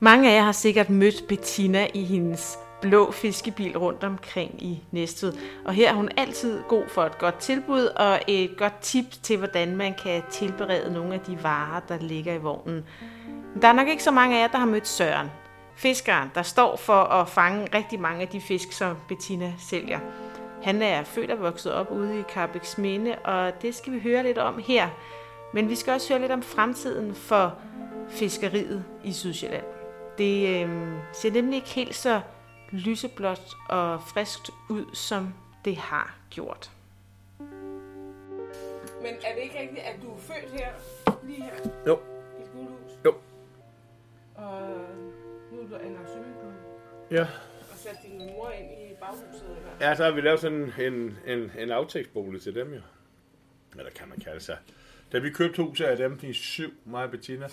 Mange 0.00 0.30
af 0.30 0.36
jer 0.36 0.42
har 0.42 0.52
sikkert 0.52 0.90
mødt 0.90 1.28
Bettina 1.28 1.88
i 1.94 2.04
hendes 2.04 2.58
blå 2.82 3.10
fiskebil 3.10 3.78
rundt 3.78 4.04
omkring 4.04 4.62
i 4.62 4.82
Næstved. 4.90 5.32
Og 5.64 5.72
her 5.72 5.90
er 5.90 5.94
hun 5.94 6.08
altid 6.16 6.62
god 6.68 6.88
for 6.88 7.04
et 7.04 7.18
godt 7.18 7.38
tilbud 7.38 7.84
og 7.84 8.20
et 8.26 8.56
godt 8.58 8.80
tip 8.80 9.04
til, 9.22 9.36
hvordan 9.36 9.76
man 9.76 9.94
kan 10.02 10.22
tilberede 10.30 10.92
nogle 10.92 11.14
af 11.14 11.20
de 11.20 11.42
varer, 11.42 11.80
der 11.80 11.98
ligger 11.98 12.34
i 12.34 12.38
vognen. 12.38 12.84
Men 13.52 13.62
der 13.62 13.68
er 13.68 13.72
nok 13.72 13.88
ikke 13.88 14.02
så 14.02 14.10
mange 14.10 14.36
af 14.36 14.42
jer, 14.42 14.48
der 14.48 14.58
har 14.58 14.66
mødt 14.66 14.88
Søren. 14.88 15.30
Fiskeren, 15.76 16.30
der 16.34 16.42
står 16.42 16.76
for 16.76 17.02
at 17.02 17.28
fange 17.28 17.68
rigtig 17.74 18.00
mange 18.00 18.22
af 18.22 18.28
de 18.28 18.40
fisk, 18.40 18.72
som 18.72 18.96
Bettina 19.08 19.52
sælger. 19.58 19.98
Han 20.62 20.82
er 20.82 21.02
født 21.04 21.30
og 21.30 21.40
vokset 21.40 21.72
op 21.72 21.90
ude 21.90 22.20
i 22.20 22.22
Carbex 22.22 22.78
Minde, 22.78 23.14
og 23.24 23.62
det 23.62 23.74
skal 23.74 23.92
vi 23.92 24.00
høre 24.00 24.22
lidt 24.22 24.38
om 24.38 24.62
her. 24.66 24.88
Men 25.54 25.68
vi 25.68 25.74
skal 25.74 25.92
også 25.92 26.12
høre 26.12 26.20
lidt 26.20 26.32
om 26.32 26.42
fremtiden 26.42 27.14
for 27.14 27.54
fiskeriet 28.08 28.84
i 29.04 29.12
Sydsjælland. 29.12 29.64
Det 30.18 30.64
øh, 30.64 30.70
ser 31.12 31.30
nemlig 31.32 31.56
ikke 31.56 31.68
helt 31.68 31.94
så 31.94 32.20
lyseblåt 32.72 33.54
og 33.68 34.00
friskt 34.02 34.50
ud, 34.70 34.94
som 34.94 35.34
det 35.64 35.76
har 35.76 36.16
gjort. 36.30 36.70
Men 39.02 39.14
er 39.24 39.34
det 39.34 39.42
ikke 39.42 39.60
rigtigt, 39.60 39.80
at 39.80 39.96
du 40.02 40.12
er 40.14 40.18
født 40.18 40.50
her, 40.60 40.68
lige 41.26 41.42
her, 41.42 41.54
Jo. 41.86 41.98
i 42.40 42.46
skolehus? 42.46 42.90
Jo. 43.04 43.14
Og 44.34 44.68
nu 45.52 45.60
er 45.60 45.66
du 45.68 45.76
anlagt 45.76 46.10
swimmingpool, 46.10 46.52
Ja. 47.10 47.22
og 47.72 47.76
sat 47.76 47.96
din 48.02 48.18
mor 48.18 48.50
ind 48.50 48.70
i 48.90 48.94
baghuset, 49.00 49.56
eller? 49.56 49.70
Ja, 49.88 49.94
så 49.94 50.04
har 50.04 50.10
vi 50.10 50.20
lavet 50.20 50.40
sådan 50.40 50.72
en, 50.80 51.18
en, 51.26 51.52
en 51.58 51.70
aftægtsbolig 51.70 52.42
til 52.42 52.54
dem 52.54 52.74
jo. 52.74 52.80
Eller 53.78 53.90
kan 53.90 54.08
man 54.08 54.18
kalde 54.20 54.40
sig. 54.40 54.56
Da 55.12 55.18
vi 55.18 55.30
købte 55.30 55.62
huset 55.62 55.84
af 55.84 55.96
dem 55.96 56.18
i 56.22 56.32
syv, 56.32 56.70
mig 56.84 57.04
og 57.04 57.10
Bettina, 57.10 57.48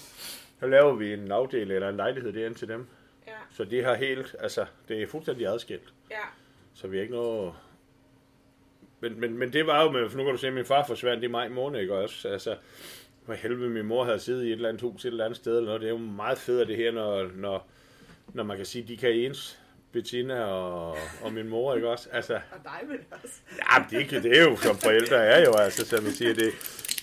så 0.60 0.68
laver 0.68 0.94
vi 0.96 1.14
en 1.14 1.32
afdeling 1.32 1.72
eller 1.72 1.90
en 1.90 1.96
lejlighed 1.98 2.34
derinde 2.34 2.58
til 2.58 2.68
dem. 2.68 2.88
Ja, 3.30 3.36
Så 3.52 3.64
det 3.64 3.86
har 3.86 3.96
helt, 3.96 4.36
altså, 4.40 4.66
det 4.88 5.02
er 5.04 5.08
fuldstændig 5.08 5.48
adskilt. 5.48 5.94
ja. 6.12 6.18
Så 6.74 6.88
vi 6.88 6.98
har 6.98 7.02
ikke 7.02 7.14
noget... 7.16 7.54
Men, 9.00 9.20
men, 9.20 9.38
men 9.38 9.54
det 9.54 9.68
var 9.68 9.84
jo 9.84 9.92
med, 9.92 10.10
for 10.10 10.18
nu 10.18 10.24
kan 10.24 10.32
du 10.34 10.38
se, 10.38 10.48
at 10.48 10.54
min 10.54 10.66
far 10.66 10.86
forsvandt 10.88 11.24
i 11.24 11.28
maj 11.28 11.50
måned, 11.50 11.80
ikke 11.82 11.96
også? 11.96 12.28
Altså, 12.28 12.56
for 13.26 13.34
helvede, 13.34 13.70
min 13.70 13.86
mor 13.86 14.04
havde 14.04 14.20
siddet 14.20 14.44
i 14.44 14.48
et 14.48 14.52
eller 14.52 14.70
andet 14.70 14.82
hus 14.82 15.06
et 15.06 15.10
eller 15.10 15.26
andet 15.26 15.38
sted, 15.38 15.58
eller 15.58 15.66
noget. 15.68 15.82
Det 15.82 15.88
er 15.88 15.92
jo 15.92 15.98
meget 15.98 16.38
fedt 16.38 16.68
det 16.68 16.78
her, 16.78 16.92
når, 16.92 17.28
når, 17.36 17.68
når 18.34 18.44
man 18.44 18.58
kan 18.58 18.66
sige, 18.66 18.88
de 18.88 18.98
kan 18.98 19.12
ens. 19.12 19.60
Bettina 19.92 20.44
og, 20.44 20.98
og 21.24 21.34
min 21.34 21.48
mor, 21.50 21.76
ikke 21.76 21.90
også? 21.90 22.10
Altså, 22.12 22.34
Og 22.52 22.60
dig 22.64 22.80
vel 22.90 23.00
også. 23.24 23.36
ja, 23.58 23.84
det, 23.90 23.96
er 23.96 24.00
ikke- 24.00 24.22
det 24.24 24.38
er 24.40 24.44
jo 24.50 24.56
som 24.56 24.76
forældre 24.78 25.16
er 25.16 25.46
jo, 25.46 25.54
altså, 25.54 25.86
som 25.86 26.06
vi 26.06 26.10
siger 26.10 26.34
det. 26.34 26.52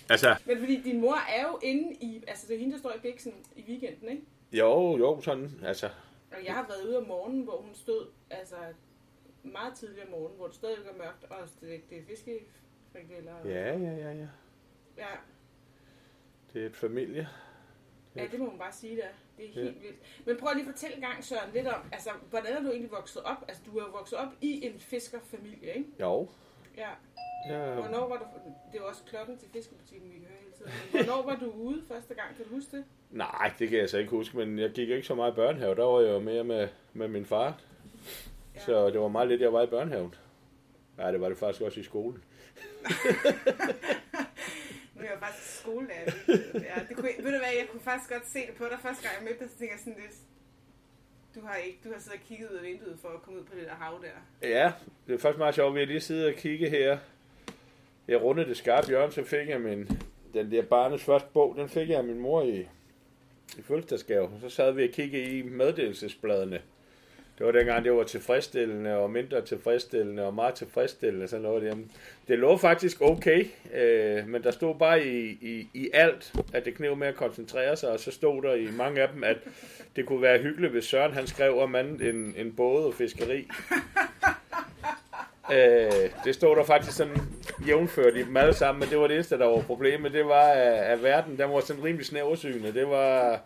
Altså, 0.09 0.37
Men 0.47 0.59
fordi 0.59 0.81
din 0.85 1.01
mor 1.01 1.15
er 1.37 1.43
jo 1.43 1.59
inde 1.63 1.93
i, 2.01 2.23
altså 2.29 2.45
det 2.49 2.55
er 2.57 2.59
hende, 2.61 2.73
der 2.73 2.79
står 2.79 2.91
i 2.93 2.99
biksen 3.03 3.33
i 3.57 3.65
weekenden, 3.69 4.09
ikke? 4.09 4.23
jo, 4.53 4.97
jo, 4.99 5.21
sådan, 5.25 5.51
altså, 5.65 5.89
Og 6.33 6.45
jeg 6.45 6.55
har 6.55 6.67
været 6.69 6.85
ude 6.89 6.97
om 6.99 7.07
morgenen, 7.07 7.43
hvor 7.45 7.57
hun 7.61 7.75
stod, 7.75 8.07
altså 8.31 8.57
meget 9.43 9.75
tidligere 9.75 10.05
om 10.07 10.11
morgenen, 10.11 10.37
hvor 10.37 10.47
det 10.47 10.55
stadig 10.55 10.77
er 10.87 10.97
mørkt, 10.99 11.25
og 11.25 11.37
det, 11.61 11.91
det 11.91 11.99
er 11.99 12.03
fiskefrikadeller. 12.09 13.35
ja, 13.45 13.79
ja, 13.79 13.91
ja, 13.97 14.13
ja. 14.13 14.29
ja. 14.97 15.07
Det 16.53 16.63
er 16.63 16.67
et 16.67 16.77
familie. 16.77 17.29
Ja, 18.17 18.27
det 18.33 18.41
må 18.41 18.47
man 18.51 18.59
bare 18.59 18.73
sige, 18.73 18.97
der. 18.97 19.09
Det 19.37 19.45
er 19.45 19.49
Ja. 19.55 19.63
helt 19.63 19.83
vildt. 19.83 19.97
Men 20.27 20.37
prøv 20.37 20.55
lige 20.55 20.63
at 20.67 20.71
fortælle 20.73 20.97
en 20.97 21.03
gang, 21.03 21.25
Søren, 21.25 21.53
lidt 21.53 21.67
om, 21.67 21.81
altså, 21.93 22.11
hvordan 22.31 22.53
er 22.57 22.63
du 22.63 22.69
egentlig 22.69 22.91
vokset 22.91 23.23
op? 23.23 23.45
Altså, 23.49 23.63
du 23.67 23.79
er 23.79 23.85
jo 23.85 23.91
vokset 23.91 24.19
op 24.19 24.29
i 24.41 24.67
en 24.67 24.81
fiskerfamilie, 24.81 25.75
ikke? 25.75 25.91
Jo. 26.01 26.29
Ja. 26.77 26.89
Ja, 27.49 27.75
Hvornår 27.75 28.09
var 28.09 28.17
du... 28.17 28.25
Det 28.73 28.79
jo 28.79 28.87
også 28.87 29.03
klokken 29.07 29.39
til 29.39 29.49
fiskebutikken, 29.53 30.13
vi 30.13 30.19
kan 30.19 30.27
høre 30.29 30.39
hele 30.41 30.53
tiden. 30.57 30.73
Men 30.93 31.05
Hvornår 31.05 31.23
var 31.23 31.37
du 31.37 31.51
ude 31.51 31.83
første 31.89 32.15
gang? 32.15 32.37
Kan 32.37 32.45
du 32.45 32.55
huske 32.55 32.77
det? 32.77 32.85
Nej, 33.11 33.53
det 33.59 33.69
kan 33.69 33.79
jeg 33.79 33.91
så 33.91 33.99
ikke 33.99 34.11
huske, 34.11 34.37
men 34.37 34.59
jeg 34.59 34.71
gik 34.71 34.89
ikke 34.89 35.07
så 35.07 35.15
meget 35.15 35.33
i 35.33 35.35
børnehave. 35.35 35.75
Der 35.75 35.85
var 35.85 36.01
jeg 36.01 36.11
jo 36.13 36.19
mere 36.19 36.45
med, 36.45 36.69
med 36.93 37.09
min 37.09 37.27
far. 37.27 37.61
Ja. 38.55 38.61
Så 38.61 38.91
det 38.91 39.01
var 39.01 39.09
meget 39.09 39.29
lidt, 39.29 39.41
jeg 39.41 39.53
var 39.53 39.63
i 39.63 39.67
børnehaven. 39.67 40.15
Nej, 40.97 41.11
det 41.11 41.21
var 41.21 41.29
det 41.29 41.39
faktisk 41.39 41.63
også 41.63 41.81
i 41.81 41.83
skolen. 41.83 42.25
Nu 44.95 45.03
er 45.03 45.11
jeg 45.11 45.19
faktisk 45.21 45.59
skolelærer. 45.61 46.13
Ja, 46.55 46.81
det 46.89 46.97
kunne, 46.97 47.09
ved 47.19 47.33
du 47.33 47.39
hvad, 47.39 47.55
jeg 47.61 47.67
kunne 47.71 47.81
faktisk 47.81 48.11
godt 48.13 48.27
se 48.29 48.39
det 48.47 48.55
på 48.59 48.65
dig 48.65 48.79
første 48.83 49.03
gang, 49.03 49.15
jeg 49.19 49.25
mødte 49.25 49.39
dig, 49.45 49.51
så 49.51 49.59
tænkte 49.59 49.73
jeg 49.75 49.81
sådan 49.85 50.03
lidt... 50.03 50.17
Du 51.37 51.41
har 51.47 51.55
ikke, 51.55 51.79
du 51.85 51.93
har 51.93 52.01
siddet 52.01 52.21
og 52.21 52.27
kigget 52.29 52.51
ud 52.51 52.57
af 52.57 52.63
vinduet 52.63 52.99
for 53.03 53.09
at 53.09 53.23
komme 53.23 53.41
ud 53.41 53.45
på 53.45 53.55
det 53.55 53.67
der 53.67 53.75
hav 53.75 54.03
der. 54.03 54.49
Ja, 54.49 54.73
det 55.07 55.15
er 55.15 55.19
faktisk 55.19 55.39
meget 55.39 55.55
sjovt. 55.55 55.75
Vi 55.75 55.79
har 55.79 55.87
lige 55.87 56.01
siddet 56.01 56.27
og 56.27 56.35
kigge 56.35 56.71
her. 56.71 56.99
jeg 58.09 58.23
rundede 58.23 58.49
det 58.49 58.57
skarpe 58.57 58.89
hjørne, 58.89 59.13
så 59.13 59.25
fik 59.25 59.49
jeg 59.49 59.61
min, 59.61 59.89
den 60.35 60.51
der 60.51 60.63
barnets 60.63 61.05
første 61.05 61.29
bog, 61.33 61.55
den 61.59 61.69
fik 61.69 61.89
jeg 61.89 61.99
af 61.99 62.05
min 62.05 62.19
mor 62.19 62.43
i, 62.43 62.61
i 63.59 63.63
fødselsdagsgave. 63.63 64.31
Så 64.41 64.49
sad 64.49 64.73
vi 64.73 64.85
og 64.85 64.91
kiggede 64.91 65.39
i 65.39 65.43
meddelelsesbladene. 65.43 66.63
Det 67.39 67.47
var 67.47 67.53
dengang, 67.53 67.85
det 67.85 67.93
var 67.93 68.03
tilfredsstillende 68.03 68.97
og 68.97 69.11
mindre 69.11 69.41
tilfredsstillende 69.41 70.27
og 70.27 70.35
meget 70.35 70.55
tilfredsstillende. 70.55 71.29
Sådan 71.29 71.43
noget. 71.43 71.65
Jamen, 71.65 71.91
det 72.29 72.39
lå 72.39 72.57
faktisk 72.57 73.01
okay, 73.01 73.45
øh, 73.75 74.29
men 74.29 74.43
der 74.43 74.51
stod 74.51 74.75
bare 74.75 75.07
i, 75.07 75.27
i, 75.27 75.69
i 75.75 75.91
alt, 75.95 76.33
at 76.53 76.65
det 76.65 76.75
knev 76.75 76.97
med 76.97 77.07
at 77.07 77.15
koncentrere 77.15 77.77
sig, 77.77 77.91
og 77.91 78.01
så 78.01 78.11
stod 78.11 78.43
der 78.43 78.55
i 78.55 78.69
mange 78.77 79.03
af 79.03 79.09
dem, 79.09 79.25
at 79.25 79.37
det 79.97 80.07
kunne 80.07 80.23
være 80.23 80.39
hyggeligt, 80.39 80.73
hvis 80.73 80.85
Søren 80.85 81.13
han 81.13 81.27
skrev 81.27 81.59
om 81.59 81.75
en, 81.75 82.35
en 82.37 82.53
båd 82.53 82.85
og 82.85 82.95
fiskeri. 82.95 83.49
Øh, 85.53 86.11
det 86.25 86.35
stod 86.35 86.57
der 86.57 86.65
faktisk 86.65 86.97
sådan 86.97 87.17
jævnført 87.67 88.17
i 88.17 88.23
dem 88.23 88.37
alle 88.37 88.55
sammen, 88.55 88.81
men 88.81 88.89
det 88.89 88.99
var 88.99 89.07
det 89.07 89.15
eneste, 89.15 89.39
der 89.39 89.47
var 89.47 89.61
problemet. 89.61 90.13
Det 90.13 90.27
var, 90.27 90.43
at, 90.49 90.73
at 90.73 91.03
verden 91.03 91.39
den 91.39 91.51
var 91.51 91.61
sådan 91.61 91.85
rimelig 91.85 92.07
snæversynet. 92.07 92.75
Det 92.75 92.89
var... 92.89 93.41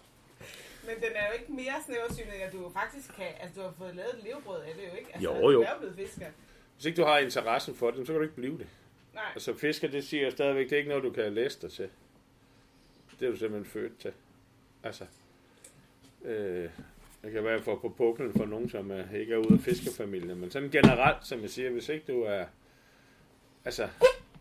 Men 0.86 0.96
den 0.96 1.12
er 1.14 1.26
jo 1.28 1.32
ikke 1.40 1.52
mere 1.52 1.74
snæversynet, 1.86 2.34
end 2.34 2.42
at 2.42 2.52
du 2.52 2.70
faktisk 2.70 3.14
kan... 3.16 3.26
Altså, 3.40 3.60
du 3.60 3.66
har 3.66 3.74
fået 3.78 3.94
lavet 3.94 4.14
et 4.18 4.24
levebrød 4.24 4.60
af 4.62 4.74
det 4.74 4.82
jo, 4.92 4.96
ikke? 4.98 5.10
Altså, 5.14 5.30
Jo, 5.30 5.40
Du 5.42 5.50
jo. 5.50 5.62
er 5.62 5.78
blevet 5.78 5.96
fisker. 5.96 6.26
Hvis 6.74 6.86
ikke 6.86 6.96
du 7.02 7.06
har 7.06 7.18
interessen 7.18 7.74
for 7.74 7.90
det, 7.90 8.06
så 8.06 8.12
kan 8.12 8.14
du 8.14 8.22
ikke 8.22 8.34
blive 8.34 8.58
det. 8.58 8.66
Nej. 9.14 9.24
Altså 9.34 9.54
fisker, 9.54 9.88
det 9.88 10.04
siger 10.04 10.22
jeg 10.22 10.32
stadigvæk, 10.32 10.64
det 10.64 10.72
er 10.72 10.76
ikke 10.76 10.88
noget, 10.88 11.04
du 11.04 11.10
kan 11.10 11.32
læse 11.34 11.60
dig 11.60 11.70
til. 11.72 11.88
Det 13.20 13.26
er 13.26 13.30
du 13.30 13.36
simpelthen 13.36 13.72
født 13.72 13.98
til. 13.98 14.12
Altså, 14.82 15.04
øh, 16.24 16.70
det 17.22 17.32
kan 17.32 17.44
være 17.44 17.62
for 17.62 17.76
på 17.76 17.88
puklen 17.88 18.32
for 18.34 18.44
nogen, 18.46 18.70
som 18.70 18.90
er, 18.90 19.04
ikke 19.16 19.32
er 19.34 19.38
ude 19.38 19.54
af 19.54 19.60
fiskerfamilien, 19.60 20.40
men 20.40 20.50
sådan 20.50 20.70
generelt, 20.70 21.26
som 21.26 21.40
jeg 21.42 21.50
siger, 21.50 21.70
hvis 21.70 21.88
ikke 21.88 22.12
du 22.12 22.22
er, 22.22 22.44
altså, 23.64 23.88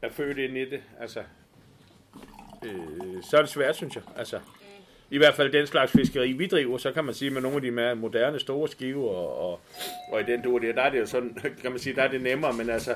er 0.01 0.09
født 0.09 0.37
ind 0.37 0.57
i 0.57 0.69
det, 0.69 0.83
altså, 0.99 1.23
øh, 2.65 3.23
så 3.23 3.37
er 3.37 3.41
det 3.41 3.49
svært, 3.49 3.75
synes 3.75 3.95
jeg. 3.95 4.03
Altså, 4.15 4.39
i 5.11 5.17
hvert 5.17 5.35
fald 5.35 5.51
den 5.51 5.67
slags 5.67 5.91
fiskeri, 5.91 6.31
vi 6.31 6.47
driver, 6.47 6.77
så 6.77 6.91
kan 6.91 7.05
man 7.05 7.13
sige 7.13 7.31
med 7.31 7.41
nogle 7.41 7.55
af 7.55 7.61
de 7.61 7.71
mere 7.71 7.95
moderne 7.95 8.39
store 8.39 8.67
skiver, 8.67 9.09
og, 9.09 9.51
og, 9.51 9.59
og 10.11 10.21
i 10.21 10.23
den 10.23 10.41
du 10.41 10.57
der, 10.57 10.73
der 10.73 10.81
er 10.81 10.89
det 10.89 10.99
jo 10.99 11.05
sådan, 11.05 11.37
kan 11.61 11.71
man 11.71 11.79
sige, 11.79 11.95
der 11.95 12.03
er 12.03 12.11
det 12.11 12.21
nemmere, 12.21 12.53
men 12.53 12.69
altså, 12.69 12.95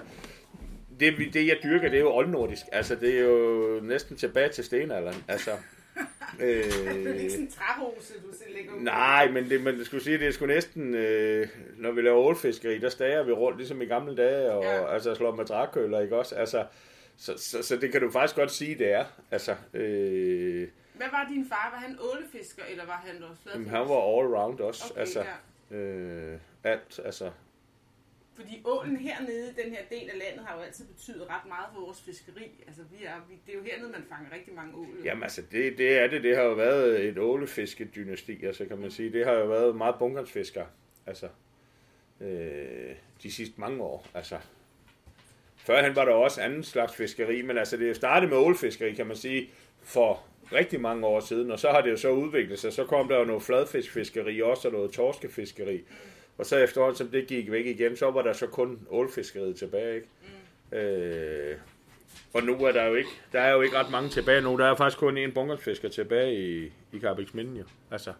det, 0.99 1.33
det 1.33 1.47
jeg 1.47 1.57
dyrker, 1.63 1.89
det 1.89 1.97
er 1.97 2.01
jo 2.01 2.15
oldnordisk. 2.15 2.65
Altså, 2.71 2.95
det 2.95 3.19
er 3.19 3.23
jo 3.23 3.79
næsten 3.83 4.17
tilbage 4.17 4.49
til 4.49 4.63
stenalderen. 4.63 5.23
Altså, 5.27 5.51
Det 6.39 6.59
er 6.59 6.63
ikke 6.95 7.23
øh, 7.23 7.29
sådan 7.29 7.45
en 7.45 7.51
træhose, 7.51 8.13
du 8.13 8.37
selv 8.37 8.55
lægger 8.55 8.73
ud. 8.73 8.81
nej, 8.81 9.31
men 9.31 9.49
det, 9.49 9.61
man 9.61 9.85
skulle 9.85 10.03
sige, 10.03 10.17
det 10.17 10.27
er 10.27 10.31
sgu 10.31 10.45
næsten, 10.45 10.95
øh, 10.95 11.47
når 11.77 11.91
vi 11.91 12.01
laver 12.01 12.17
ålfiskeri, 12.17 12.79
der 12.79 12.89
stager 12.89 13.23
vi 13.23 13.31
rundt, 13.31 13.57
ligesom 13.57 13.81
i 13.81 13.85
gamle 13.85 14.15
dage, 14.15 14.51
og 14.51 14.63
ja. 14.63 14.93
altså 14.93 15.15
slår 15.15 15.35
med 15.35 15.45
trækøller, 15.45 15.99
ikke 15.99 16.17
også? 16.17 16.35
Altså, 16.35 16.65
så, 17.17 17.33
så, 17.37 17.63
så, 17.63 17.77
det 17.77 17.91
kan 17.91 18.01
du 18.01 18.11
faktisk 18.11 18.35
godt 18.35 18.51
sige, 18.51 18.75
det 18.75 18.93
er. 18.93 19.05
Altså, 19.31 19.55
øh, 19.73 20.67
Hvad 20.93 21.07
var 21.11 21.27
din 21.29 21.45
far? 21.45 21.69
Var 21.71 21.77
han 21.77 21.97
ålefisker, 21.99 22.63
eller 22.69 22.85
var 22.85 23.03
han 23.05 23.15
også 23.15 23.25
jamen, 23.25 23.37
fladfisker? 23.43 23.77
han 23.77 23.89
var 23.89 24.19
all 24.19 24.35
round 24.35 24.59
også. 24.59 24.83
Okay, 24.91 24.99
altså, 24.99 25.25
ja. 25.71 25.75
øh, 25.77 26.39
alt, 26.63 26.99
altså, 27.05 27.31
Fordi 28.35 28.61
ålen 28.65 28.97
hernede, 28.97 29.53
den 29.63 29.71
her 29.71 29.81
del 29.89 30.09
af 30.09 30.17
landet, 30.17 30.45
har 30.45 30.55
jo 30.55 30.61
altid 30.61 30.85
betydet 30.87 31.29
ret 31.29 31.45
meget 31.47 31.65
for 31.73 31.79
vores 31.81 32.01
fiskeri. 32.01 32.63
Altså, 32.67 32.81
vi 32.91 33.05
er, 33.05 33.15
vi, 33.29 33.35
det 33.45 33.53
er 33.53 33.57
jo 33.57 33.63
hernede, 33.63 33.91
man 33.91 34.03
fanger 34.09 34.31
rigtig 34.35 34.53
mange 34.53 34.75
ål. 34.75 35.01
Jamen 35.03 35.23
altså, 35.23 35.41
det, 35.51 35.77
det 35.77 35.99
er 35.99 36.07
det. 36.07 36.23
Det 36.23 36.35
har 36.35 36.43
jo 36.43 36.53
været 36.53 37.05
et 37.05 37.17
ålefiskedynasti, 37.17 38.45
altså 38.45 38.65
kan 38.65 38.77
man 38.77 38.91
sige. 38.91 39.11
Det 39.11 39.25
har 39.25 39.33
jo 39.33 39.45
været 39.45 39.75
meget 39.75 39.95
bunkersfiskere, 39.99 40.67
altså, 41.05 41.29
øh, 42.21 42.95
de 43.23 43.31
sidste 43.31 43.61
mange 43.61 43.83
år, 43.83 44.07
altså. 44.13 44.39
Førhen 45.65 45.95
var 45.95 46.05
der 46.05 46.11
også 46.11 46.41
anden 46.41 46.63
slags 46.63 46.95
fiskeri, 46.95 47.41
men 47.41 47.57
altså 47.57 47.77
det 47.77 47.95
startede 47.95 48.29
med 48.29 48.37
ålfiskeri, 48.37 48.93
kan 48.93 49.07
man 49.07 49.15
sige, 49.15 49.49
for 49.83 50.23
rigtig 50.53 50.81
mange 50.81 51.05
år 51.05 51.19
siden, 51.19 51.51
og 51.51 51.59
så 51.59 51.69
har 51.69 51.81
det 51.81 51.91
jo 51.91 51.97
så 51.97 52.09
udviklet 52.09 52.59
sig. 52.59 52.73
Så 52.73 52.85
kom 52.85 53.07
der 53.07 53.19
jo 53.19 53.25
noget 53.25 53.43
fladfiskfiskeri 53.43 54.41
også, 54.41 54.67
og 54.67 54.73
noget 54.73 54.91
torskefiskeri. 54.91 55.81
Og 56.37 56.45
så 56.45 56.57
efterhånden, 56.57 56.97
som 56.97 57.07
det 57.07 57.27
gik 57.27 57.51
væk 57.51 57.65
igen, 57.65 57.97
så 57.97 58.11
var 58.11 58.21
der 58.21 58.33
så 58.33 58.47
kun 58.47 58.87
ålfiskeriet 58.89 59.55
tilbage, 59.55 59.95
ikke? 59.95 60.07
Mm. 60.71 60.77
Øh, 60.77 61.57
og 62.33 62.43
nu 62.43 62.53
er 62.53 62.71
der 62.71 62.85
jo 62.85 62.95
ikke, 62.95 63.09
der 63.31 63.39
er 63.39 63.51
jo 63.51 63.61
ikke 63.61 63.77
ret 63.77 63.91
mange 63.91 64.09
tilbage 64.09 64.41
nu. 64.41 64.57
Der 64.57 64.65
er 64.65 64.75
faktisk 64.75 64.99
kun 64.99 65.17
en 65.17 65.31
bunkersfisker 65.31 65.89
tilbage 65.89 66.35
i, 66.35 66.65
i 66.91 67.01
jo. 67.35 67.63
Altså, 67.91 68.13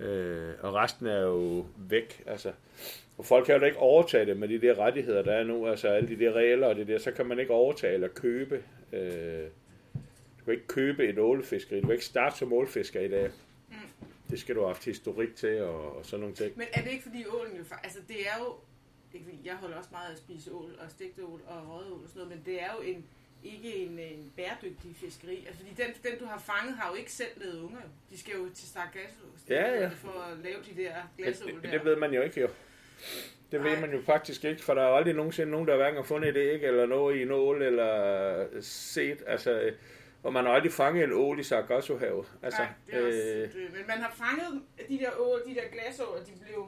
øh, 0.00 0.54
og 0.60 0.74
resten 0.74 1.06
er 1.06 1.20
jo 1.20 1.66
væk. 1.76 2.22
Altså, 2.26 2.52
og 3.18 3.24
folk 3.26 3.46
kan 3.46 3.58
jo 3.58 3.64
ikke 3.64 3.78
overtage 3.78 4.26
det 4.26 4.36
med 4.36 4.48
de 4.48 4.60
der 4.60 4.78
rettigheder, 4.78 5.22
der 5.22 5.32
er 5.32 5.44
nu. 5.44 5.66
Altså 5.66 5.88
alle 5.88 6.08
de 6.08 6.18
der 6.24 6.32
regler 6.32 6.66
og 6.66 6.76
det 6.76 6.88
der, 6.88 6.98
så 6.98 7.10
kan 7.12 7.26
man 7.26 7.38
ikke 7.38 7.52
overtage 7.52 7.94
eller 7.94 8.08
købe. 8.08 8.62
Øh, 8.92 9.44
du 10.38 10.44
kan 10.44 10.54
ikke 10.54 10.66
købe 10.66 11.08
et 11.08 11.18
ålefiskeri. 11.18 11.80
Du 11.80 11.86
kan 11.86 11.92
ikke 11.92 12.04
starte 12.04 12.36
som 12.38 12.52
ålfisker 12.52 13.00
i 13.00 13.08
dag. 13.08 13.30
Det 14.30 14.40
skal 14.40 14.54
du 14.54 14.60
have 14.60 14.68
haft 14.68 14.84
historik 14.84 15.34
til 15.36 15.62
og, 15.62 15.96
og 15.96 16.06
sådan 16.06 16.20
nogle 16.20 16.34
ting. 16.34 16.52
Men 16.58 16.66
er 16.72 16.82
det 16.82 16.90
ikke 16.90 17.02
fordi 17.02 17.24
ålen 17.26 17.56
jo... 17.56 17.64
Altså, 17.84 17.98
det 18.08 18.20
er 18.20 18.38
jo... 18.38 18.54
Det 19.12 19.14
ikke 19.18 19.24
fordi, 19.24 19.40
jeg 19.44 19.54
holder 19.54 19.76
også 19.76 19.88
meget 19.92 20.08
af 20.08 20.12
at 20.12 20.18
spise 20.18 20.52
ål 20.52 20.70
og 20.78 20.90
stegte 20.90 21.24
ål 21.24 21.40
og 21.46 21.56
røget 21.70 21.92
ål 21.92 22.02
og 22.04 22.08
sådan 22.08 22.22
noget, 22.22 22.30
men 22.36 22.42
det 22.46 22.62
er 22.62 22.68
jo 22.78 22.82
en, 22.82 23.04
ikke 23.44 23.76
en, 23.76 23.98
en 23.98 24.32
bæredygtig 24.36 24.90
fiskeri. 24.96 25.36
Altså, 25.46 25.62
fordi 25.62 25.82
den, 25.82 25.86
den, 26.10 26.18
du 26.20 26.24
har 26.24 26.38
fanget, 26.38 26.76
har 26.76 26.90
jo 26.90 26.96
ikke 26.96 27.12
selv 27.12 27.30
lavet 27.36 27.60
unger. 27.60 27.80
De 28.10 28.18
skal 28.18 28.32
jo 28.34 28.48
til 28.54 28.68
start 28.68 28.88
glasål 28.92 29.30
Ja, 29.56 29.80
ja. 29.80 29.88
for 29.88 30.20
at 30.32 30.38
lave 30.44 30.56
de 30.70 30.82
der 30.82 30.92
glasål 31.18 31.48
Det, 31.54 31.62
der. 31.62 31.70
det 31.70 31.84
ved 31.84 31.96
man 31.96 32.12
jo 32.14 32.22
ikke 32.22 32.40
jo. 32.40 32.48
Det 33.52 33.64
ved 33.64 33.80
man 33.80 33.92
jo 33.92 34.00
faktisk 34.06 34.44
ikke, 34.44 34.62
for 34.64 34.74
der 34.74 34.82
er 34.82 34.86
aldrig 34.94 35.14
nogensinde 35.14 35.50
nogen, 35.52 35.68
der 35.68 35.76
hverken 35.76 35.96
har 35.96 36.02
fundet 36.02 36.28
et 36.28 36.36
æg 36.36 36.64
eller 36.64 36.86
noget 36.86 37.16
i 37.16 37.22
en 37.22 37.30
ål, 37.30 37.62
eller 37.62 38.44
set, 38.60 39.22
altså, 39.26 39.70
og 40.22 40.32
man 40.32 40.44
har 40.44 40.52
aldrig 40.52 40.72
fanget 40.72 41.04
en 41.04 41.12
ål 41.12 41.38
i 41.38 41.42
Sargassohavet. 41.42 42.26
Altså, 42.42 42.60
Nej, 42.60 42.68
det 42.86 42.94
er 43.02 43.06
også, 43.06 43.18
øh, 43.36 43.42
det, 43.42 43.52
men 43.72 43.82
man 43.88 43.96
har 43.98 44.14
fanget 44.18 44.62
de 44.88 44.98
der 44.98 45.10
ål, 45.20 45.42
de 45.46 45.54
der 45.54 45.60
glasål, 45.72 46.06
og 46.06 46.26
de 46.26 46.32
blev... 46.44 46.64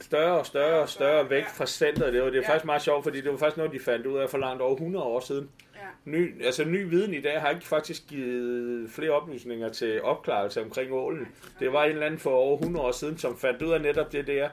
større 0.00 0.38
og 0.38 0.46
større 0.46 0.80
og 0.80 0.88
større 0.88 1.30
væk 1.30 1.42
Ja. 1.42 1.48
fra 1.48 1.66
centret. 1.66 2.12
Det 2.12 2.22
var, 2.22 2.30
det 2.30 2.38
er 2.38 2.42
Ja. 2.42 2.48
faktisk 2.48 2.64
meget 2.64 2.82
sjovt, 2.82 3.04
fordi 3.04 3.20
det 3.20 3.30
var 3.32 3.36
faktisk 3.38 3.56
noget, 3.56 3.72
de 3.72 3.80
fandt 3.80 4.06
ud 4.06 4.18
af 4.18 4.30
for 4.30 4.38
langt 4.38 4.62
over 4.62 4.72
100 4.74 5.04
år 5.04 5.20
siden. 5.20 5.50
Ja. 5.74 5.80
Ny, 6.04 6.44
altså 6.44 6.64
ny 6.64 6.88
viden 6.88 7.14
i 7.14 7.20
dag 7.20 7.40
har 7.40 7.50
ikke 7.50 7.66
faktisk 7.66 8.02
givet 8.08 8.90
flere 8.90 9.10
oplysninger 9.10 9.68
til 9.68 10.02
opklarelse 10.02 10.62
omkring 10.62 10.92
ålen. 10.92 11.28
Det 11.60 11.72
var 11.72 11.84
en 11.84 11.90
eller 11.90 12.06
anden 12.06 12.20
for 12.20 12.30
over 12.30 12.58
100 12.58 12.86
år 12.86 12.92
siden, 12.92 13.18
som 13.18 13.38
fandt 13.38 13.62
ud 13.62 13.72
af 13.72 13.80
netop 13.80 14.12
det 14.12 14.26
der, 14.26 14.48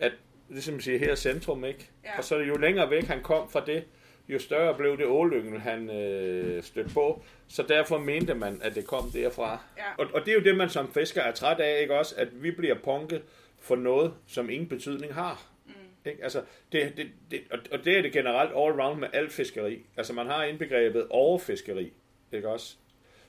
at 0.00 0.12
ligesom 0.48 0.80
siger, 0.80 0.98
her 0.98 1.10
er 1.10 1.14
centrum, 1.14 1.64
ikke? 1.64 1.90
Ja. 2.04 2.18
Og 2.18 2.24
så 2.24 2.38
jo 2.38 2.56
længere 2.56 2.90
væk 2.90 3.04
han 3.04 3.22
kom 3.22 3.50
fra 3.50 3.64
det, 3.66 3.84
jo 4.28 4.38
større 4.38 4.74
blev 4.74 4.98
det 4.98 5.06
ålyngel, 5.06 5.60
han 5.60 5.90
øh, 5.90 6.62
stødte 6.62 6.90
på. 6.94 7.22
Så 7.48 7.62
derfor 7.62 7.98
mente 7.98 8.34
man, 8.34 8.60
at 8.62 8.74
det 8.74 8.86
kom 8.86 9.10
derfra. 9.10 9.64
Ja. 9.78 9.82
Og, 9.98 10.06
og 10.14 10.20
det 10.20 10.28
er 10.28 10.34
jo 10.34 10.40
det, 10.40 10.56
man 10.56 10.68
som 10.68 10.92
fisker 10.92 11.22
er 11.22 11.32
træt 11.32 11.60
af, 11.60 11.80
ikke 11.82 11.98
også? 11.98 12.14
At 12.18 12.42
vi 12.42 12.50
bliver 12.50 12.74
punket 12.74 13.22
for 13.58 13.76
noget, 13.76 14.14
som 14.26 14.50
ingen 14.50 14.68
betydning 14.68 15.14
har. 15.14 15.46
Mm. 15.66 15.72
Ikke? 16.10 16.22
Altså, 16.22 16.42
det, 16.72 16.92
det, 16.96 17.06
det, 17.30 17.40
og, 17.50 17.58
og 17.72 17.84
det 17.84 17.98
er 17.98 18.02
det 18.02 18.12
generelt 18.12 18.50
all 18.50 18.82
round 18.82 19.00
med 19.00 19.08
alt 19.12 19.32
fiskeri. 19.32 19.86
Altså, 19.96 20.12
man 20.12 20.26
har 20.26 20.44
indbegrebet 20.44 21.06
overfiskeri, 21.10 21.92
ikke 22.32 22.48
også? 22.48 22.76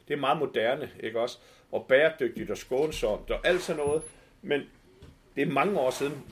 Det 0.08 0.14
er 0.14 0.18
meget 0.18 0.38
moderne, 0.40 0.90
ikke 1.00 1.20
også? 1.20 1.38
Og 1.72 1.86
bæredygtigt 1.90 2.52
og 2.52 2.58
skånsomt 2.58 3.32
og 3.32 3.48
alt 3.48 3.62
sådan 3.62 3.86
noget. 3.86 4.02
Men 4.42 4.62
det 5.36 5.42
er 5.42 5.52
mange 5.52 5.80
år 5.80 5.90
siden, 5.90 6.24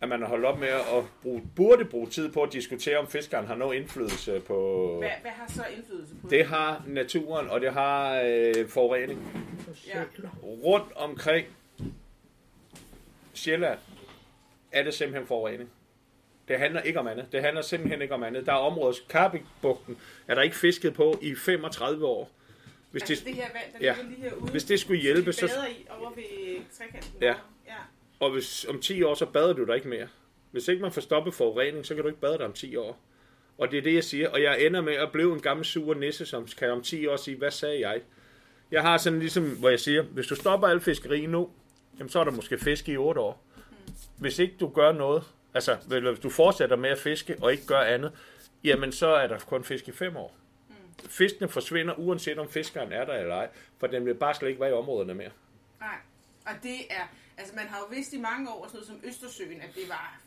at 0.00 0.08
man 0.08 0.20
har 0.20 0.28
holdt 0.28 0.44
op 0.44 0.58
med 0.58 0.68
at 0.68 1.04
bruge, 1.22 1.42
burde 1.56 1.84
bruge 1.84 2.08
tid 2.08 2.32
på 2.32 2.42
at 2.42 2.52
diskutere, 2.52 2.98
om 2.98 3.08
fiskeren 3.08 3.46
har 3.46 3.54
noget 3.54 3.76
indflydelse 3.76 4.40
på... 4.40 4.88
Hvad, 4.98 5.10
hvad 5.22 5.30
har 5.30 5.52
så 5.52 5.64
indflydelse 5.76 6.14
på 6.22 6.28
Det 6.28 6.46
har 6.46 6.82
naturen, 6.86 7.48
og 7.48 7.60
det 7.60 7.72
har 7.72 8.22
øh, 8.24 8.68
forurening. 8.68 9.46
Ja. 9.86 10.02
Rundt 10.42 10.92
omkring 10.96 11.46
Sjælland 13.34 13.78
er 14.72 14.82
det 14.82 14.94
simpelthen 14.94 15.26
forurening. 15.26 15.70
Det 16.48 16.58
handler 16.58 16.82
ikke 16.82 17.00
om 17.00 17.06
andet. 17.06 17.32
Det 17.32 17.42
handler 17.42 17.62
simpelthen 17.62 18.02
ikke 18.02 18.14
om 18.14 18.22
andet. 18.22 18.46
Der 18.46 18.52
er 18.52 18.56
området, 18.56 19.08
Karbikbugten, 19.08 19.98
er 20.28 20.34
der 20.34 20.42
ikke 20.42 20.56
fisket 20.56 20.94
på 20.94 21.18
i 21.22 21.34
35 21.34 22.06
år. 22.06 22.30
Hvis 22.90 23.02
Altså 23.02 23.24
det, 23.24 23.34
det 23.34 23.42
her 23.42 23.48
vand, 23.52 23.72
der 23.72 23.86
ja. 23.86 23.94
ligger 23.94 24.10
lige 24.10 24.30
herude, 24.30 24.50
hvis 24.50 24.64
det 24.64 24.80
skulle 24.80 25.02
hjælpe, 25.02 25.26
vi 25.26 25.32
så, 25.32 25.46
bader 25.46 25.66
i 25.66 25.86
over 25.90 26.10
ved 26.10 26.24
trekanten. 26.78 27.12
Ja 27.20 27.34
og 28.20 28.30
hvis, 28.30 28.64
om 28.64 28.80
10 28.80 29.02
år, 29.02 29.14
så 29.14 29.26
bader 29.26 29.52
du 29.52 29.64
der 29.64 29.74
ikke 29.74 29.88
mere. 29.88 30.08
Hvis 30.50 30.68
ikke 30.68 30.82
man 30.82 30.92
får 30.92 31.00
stoppet 31.00 31.34
forurening, 31.34 31.86
så 31.86 31.94
kan 31.94 32.02
du 32.02 32.08
ikke 32.08 32.20
bade 32.20 32.38
der 32.38 32.44
om 32.44 32.52
10 32.52 32.76
år. 32.76 32.98
Og 33.58 33.70
det 33.70 33.78
er 33.78 33.82
det, 33.82 33.94
jeg 33.94 34.04
siger. 34.04 34.28
Og 34.28 34.42
jeg 34.42 34.62
ender 34.62 34.80
med 34.80 34.94
at 34.94 35.12
blive 35.12 35.32
en 35.32 35.40
gammel 35.40 35.66
sur 35.66 35.94
nisse, 35.94 36.26
som 36.26 36.46
kan 36.58 36.70
om 36.70 36.82
10 36.82 37.06
år 37.06 37.16
sige, 37.16 37.36
hvad 37.36 37.50
sagde 37.50 37.88
jeg? 37.88 38.00
Jeg 38.70 38.82
har 38.82 38.98
sådan 38.98 39.18
ligesom, 39.18 39.44
hvor 39.44 39.68
jeg 39.68 39.80
siger, 39.80 40.02
hvis 40.02 40.26
du 40.26 40.34
stopper 40.34 40.68
al 40.68 40.80
fiskeri 40.80 41.26
nu, 41.26 41.50
jamen 41.98 42.08
så 42.08 42.20
er 42.20 42.24
der 42.24 42.30
måske 42.30 42.58
fisk 42.58 42.88
i 42.88 42.96
8 42.96 43.20
år. 43.20 43.42
Hvis 44.18 44.38
ikke 44.38 44.54
du 44.60 44.68
gør 44.68 44.92
noget, 44.92 45.24
altså 45.54 45.76
hvis 45.86 46.18
du 46.18 46.30
fortsætter 46.30 46.76
med 46.76 46.90
at 46.90 46.98
fiske 46.98 47.36
og 47.42 47.52
ikke 47.52 47.66
gør 47.66 47.80
andet, 47.80 48.12
jamen 48.64 48.92
så 48.92 49.06
er 49.06 49.26
der 49.26 49.38
kun 49.38 49.64
fisk 49.64 49.88
i 49.88 49.92
5 49.92 50.16
år. 50.16 50.36
Fiskene 51.08 51.48
forsvinder, 51.48 51.94
uanset 51.94 52.38
om 52.38 52.48
fiskeren 52.48 52.92
er 52.92 53.04
der 53.04 53.14
eller 53.14 53.34
ej, 53.34 53.48
for 53.78 53.86
den 53.86 54.06
vil 54.06 54.14
bare 54.14 54.34
slet 54.34 54.48
ikke 54.48 54.60
være 54.60 54.70
i 54.70 54.72
områderne 54.72 55.14
mere. 55.14 55.30
Nej, 55.80 55.96
og 56.46 56.52
det 56.62 56.76
er, 56.90 57.12
altså 57.38 57.54
man 57.56 57.66
har 57.66 57.78
jo 57.78 57.86
vidst 57.96 58.12
i 58.12 58.20
mange 58.20 58.50
år, 58.50 58.66
sådan 58.66 58.76
noget 58.76 58.86
som 58.86 59.00
Østersøen, 59.08 59.60
at 59.60 59.74
det 59.74 59.88
var 59.88 60.20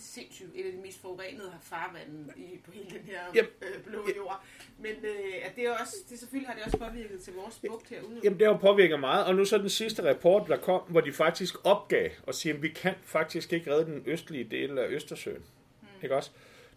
sindssygt 0.00 0.48
et 0.54 0.66
af 0.66 0.72
de 0.72 0.78
mest 0.78 1.00
forurenede 1.00 1.52
farvande 1.62 2.32
i, 2.36 2.58
på 2.64 2.70
hele 2.72 2.90
den 2.90 3.00
her 3.04 3.20
Jamen, 3.34 3.50
øh, 3.62 3.84
blå 3.84 4.08
jord. 4.16 4.42
Men 4.78 4.90
øh, 4.90 5.34
at 5.44 5.56
det 5.56 5.64
er 5.64 5.72
også, 5.72 5.96
det 6.10 6.18
selvfølgelig 6.18 6.48
har 6.48 6.54
det 6.54 6.64
også 6.64 6.78
påvirket 6.78 7.20
til 7.20 7.32
vores 7.34 7.58
bugt 7.68 7.88
herude. 7.88 8.20
Jamen, 8.24 8.38
det 8.38 8.46
har 8.46 8.58
påvirket 8.58 9.00
meget, 9.00 9.24
og 9.26 9.34
nu 9.34 9.44
så 9.44 9.58
den 9.58 9.68
sidste 9.68 10.08
rapport, 10.08 10.48
der 10.48 10.56
kom, 10.56 10.80
hvor 10.88 11.00
de 11.00 11.12
faktisk 11.12 11.66
opgav 11.66 12.10
og 12.26 12.34
siger, 12.34 12.54
at 12.54 12.62
vi 12.62 12.68
kan 12.68 12.94
faktisk 13.02 13.52
ikke 13.52 13.72
redde 13.72 13.84
den 13.84 14.02
østlige 14.06 14.44
del 14.44 14.78
af 14.78 14.86
Østersøen. 14.88 15.44
Mm. 15.80 15.86
Ikke 16.02 16.16
også? 16.16 16.30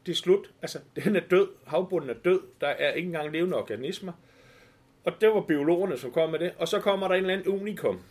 Det 0.05 0.11
er 0.11 0.15
slut. 0.15 0.51
Altså, 0.61 0.79
den 1.03 1.15
er 1.15 1.21
død. 1.31 1.47
Havbunden 1.67 2.09
er 2.09 2.13
død. 2.25 2.41
Der 2.61 2.67
er 2.67 2.93
ikke 2.93 3.07
engang 3.07 3.31
levende 3.31 3.57
organismer. 3.57 4.13
Og 5.03 5.21
det 5.21 5.29
var 5.29 5.41
biologerne, 5.41 5.97
som 5.97 6.11
kom 6.11 6.29
med 6.29 6.39
det. 6.39 6.53
Og 6.57 6.67
så 6.67 6.79
kommer 6.79 7.07
der 7.07 7.15
en 7.15 7.21
eller 7.21 7.33
anden 7.33 7.47
unikum 7.47 8.01